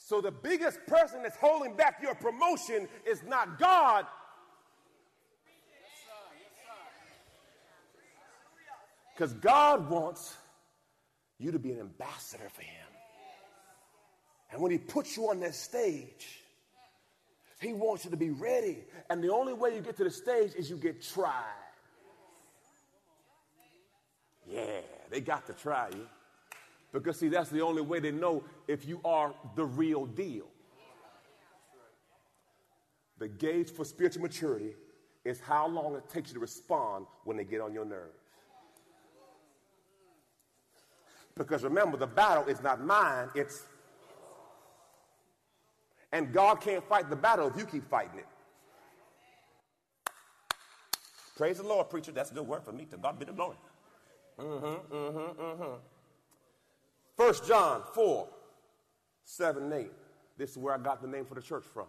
So 0.05 0.19
the 0.19 0.31
biggest 0.31 0.85
person 0.85 1.23
that's 1.23 1.37
holding 1.37 1.77
back 1.77 1.99
your 2.03 2.13
promotion 2.13 2.89
is 3.09 3.23
not 3.23 3.57
God, 3.57 4.05
Because 9.15 9.33
God 9.33 9.89
wants 9.89 10.35
you 11.37 11.51
to 11.51 11.59
be 11.59 11.71
an 11.71 11.79
ambassador 11.79 12.49
for 12.51 12.63
Him. 12.63 12.87
And 14.51 14.59
when 14.59 14.71
He 14.71 14.79
puts 14.79 15.15
you 15.15 15.29
on 15.29 15.39
that 15.41 15.53
stage, 15.53 16.41
He 17.61 17.73
wants 17.73 18.05
you 18.05 18.11
to 18.11 18.17
be 18.17 18.31
ready. 18.31 18.79
And 19.11 19.23
the 19.23 19.31
only 19.31 19.53
way 19.53 19.75
you 19.75 19.81
get 19.81 19.97
to 19.97 20.03
the 20.03 20.09
stage 20.09 20.53
is 20.55 20.67
you 20.67 20.77
get 20.77 21.01
tried. 21.01 21.43
Yeah, 24.47 24.81
they 25.11 25.21
got 25.21 25.45
to 25.45 25.53
try 25.53 25.89
you. 25.89 26.07
Because, 26.93 27.17
see, 27.17 27.27
that's 27.27 27.49
the 27.49 27.61
only 27.61 27.81
way 27.81 27.99
they 27.99 28.11
know 28.11 28.43
if 28.67 28.87
you 28.87 29.01
are 29.03 29.33
the 29.55 29.65
real 29.65 30.05
deal. 30.05 30.45
The 33.17 33.27
gauge 33.27 33.71
for 33.71 33.83
spiritual 33.83 34.21
maturity 34.21 34.75
is 35.25 35.39
how 35.39 35.67
long 35.67 35.95
it 35.95 36.07
takes 36.07 36.29
you 36.29 36.35
to 36.35 36.39
respond 36.39 37.07
when 37.23 37.35
they 37.35 37.43
get 37.43 37.61
on 37.61 37.73
your 37.73 37.85
nerves. 37.85 38.19
Because 41.35 41.63
remember, 41.63 41.97
the 41.97 42.07
battle 42.07 42.45
is 42.45 42.61
not 42.61 42.79
mine, 42.85 43.29
it's. 43.33 43.63
And 46.11 46.31
God 46.31 46.61
can't 46.61 46.87
fight 46.87 47.09
the 47.09 47.15
battle 47.15 47.47
if 47.47 47.57
you 47.57 47.65
keep 47.65 47.89
fighting 47.89 48.19
it. 48.19 48.27
Praise 51.35 51.57
the 51.57 51.63
Lord, 51.63 51.89
preacher. 51.89 52.11
That's 52.11 52.29
a 52.29 52.35
good 52.35 52.47
word 52.47 52.63
for 52.63 52.71
me. 52.71 52.85
To 52.91 52.97
God 52.97 53.17
be 53.17 53.25
the 53.25 53.31
glory. 53.31 53.57
Mm-hmm, 54.39 54.95
mm-hmm, 54.95 55.41
mm-hmm. 55.41 55.92
First 57.15 57.47
John 57.47 57.83
4, 57.93 58.27
7 59.23 59.63
and 59.63 59.73
8. 59.73 59.91
This 60.37 60.51
is 60.51 60.57
where 60.57 60.73
I 60.73 60.77
got 60.77 61.01
the 61.01 61.07
name 61.07 61.25
for 61.25 61.35
the 61.35 61.41
church 61.41 61.65
from. 61.73 61.85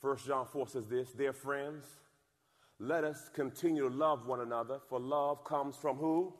First 0.00 0.26
John 0.26 0.46
4 0.46 0.68
says 0.68 0.86
this, 0.86 1.12
Dear 1.12 1.32
friends, 1.32 1.86
let 2.78 3.04
us 3.04 3.30
continue 3.34 3.88
to 3.88 3.94
love 3.94 4.26
one 4.26 4.40
another, 4.40 4.78
for 4.88 5.00
love 5.00 5.44
comes 5.44 5.76
from 5.76 5.96
who? 5.96 6.34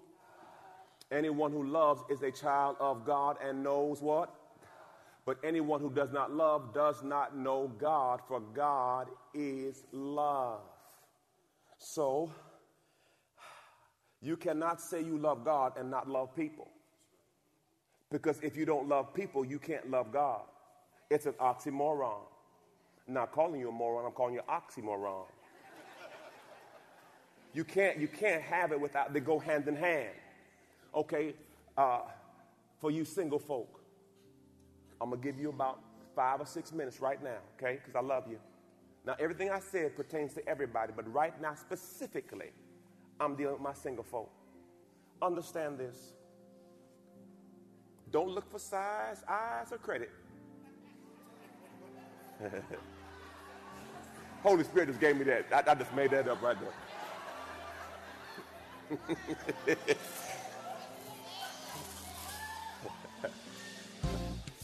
Anyone 1.11 1.51
who 1.51 1.67
loves 1.67 2.03
is 2.11 2.23
a 2.23 2.31
child 2.31 2.77
of 2.79 3.07
God 3.07 3.39
and 3.43 3.63
knows 3.63 4.03
what? 4.03 4.35
But 5.25 5.39
anyone 5.43 5.81
who 5.81 5.91
does 5.91 6.13
not 6.13 6.33
love 6.33 6.75
does 6.75 7.03
not 7.03 7.37
know 7.37 7.73
God, 7.79 8.21
for 8.29 8.41
God 8.41 9.09
is 9.35 9.85
love. 9.93 10.61
So, 11.79 12.31
you 14.21 14.37
cannot 14.37 14.81
say 14.81 15.03
you 15.03 15.19
love 15.19 15.45
God 15.45 15.73
and 15.79 15.91
not 15.91 16.09
love 16.09 16.35
people. 16.37 16.71
Because 18.11 18.39
if 18.43 18.57
you 18.57 18.65
don't 18.65 18.89
love 18.89 19.13
people, 19.15 19.45
you 19.45 19.59
can't 19.59 19.91
love 19.91 20.13
God. 20.13 20.43
It's 21.11 21.27
an 21.27 21.33
oxymoron. 21.35 22.21
I'm 23.07 23.15
not 23.15 23.33
calling 23.33 23.61
you 23.61 23.69
a 23.69 23.73
moron, 23.73 24.05
I'm 24.05 24.13
calling 24.13 24.35
you 24.35 24.43
oxymoron. 24.49 25.27
You 27.53 27.65
can't, 27.65 27.99
you 27.99 28.07
can't 28.07 28.43
have 28.43 28.73
it 28.73 28.81
without, 28.81 29.15
they 29.15 29.21
go 29.21 29.39
hand 29.39 29.67
in 29.67 29.77
hand. 29.77 30.11
Okay, 30.95 31.35
uh, 31.77 32.01
for 32.81 32.91
you 32.91 33.05
single 33.05 33.39
folk, 33.39 33.81
I'm 35.01 35.11
gonna 35.11 35.23
give 35.23 35.39
you 35.39 35.49
about 35.49 35.81
five 36.15 36.41
or 36.41 36.47
six 36.47 36.73
minutes 36.73 37.01
right 37.01 37.23
now, 37.23 37.39
okay? 37.57 37.79
Because 37.83 37.95
I 37.97 38.01
love 38.01 38.25
you. 38.29 38.39
Now, 39.07 39.15
everything 39.19 39.51
I 39.51 39.61
said 39.61 39.97
pertains 39.97 40.35
to 40.35 40.47
everybody, 40.49 40.93
but 40.95 41.11
right 41.13 41.41
now, 41.41 41.55
specifically, 41.55 42.51
I'm 43.21 43.37
dealing 43.37 43.55
with 43.55 43.63
my 43.63 43.73
single 43.73 44.05
folk. 44.05 44.31
Understand 45.23 45.79
this. 45.79 46.13
Don't 48.11 48.29
look 48.29 48.51
for 48.51 48.59
size, 48.59 49.25
eyes, 49.29 49.73
or 49.73 49.79
credit. 49.79 50.11
Holy 54.43 54.65
Spirit 54.65 54.89
just 54.89 55.01
gave 55.01 55.17
me 55.17 55.25
that. 55.25 55.47
I, 55.53 55.63
I 55.71 55.75
just 55.75 55.95
made 55.95 56.11
that 56.11 56.29
up 56.29 56.41
right 56.43 56.57
there. 56.61 56.73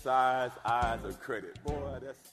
size 0.03 0.51
eyes 0.65 1.01
or 1.05 1.13
credit. 1.13 1.63
Boy, 1.65 1.99
that's. 2.01 2.33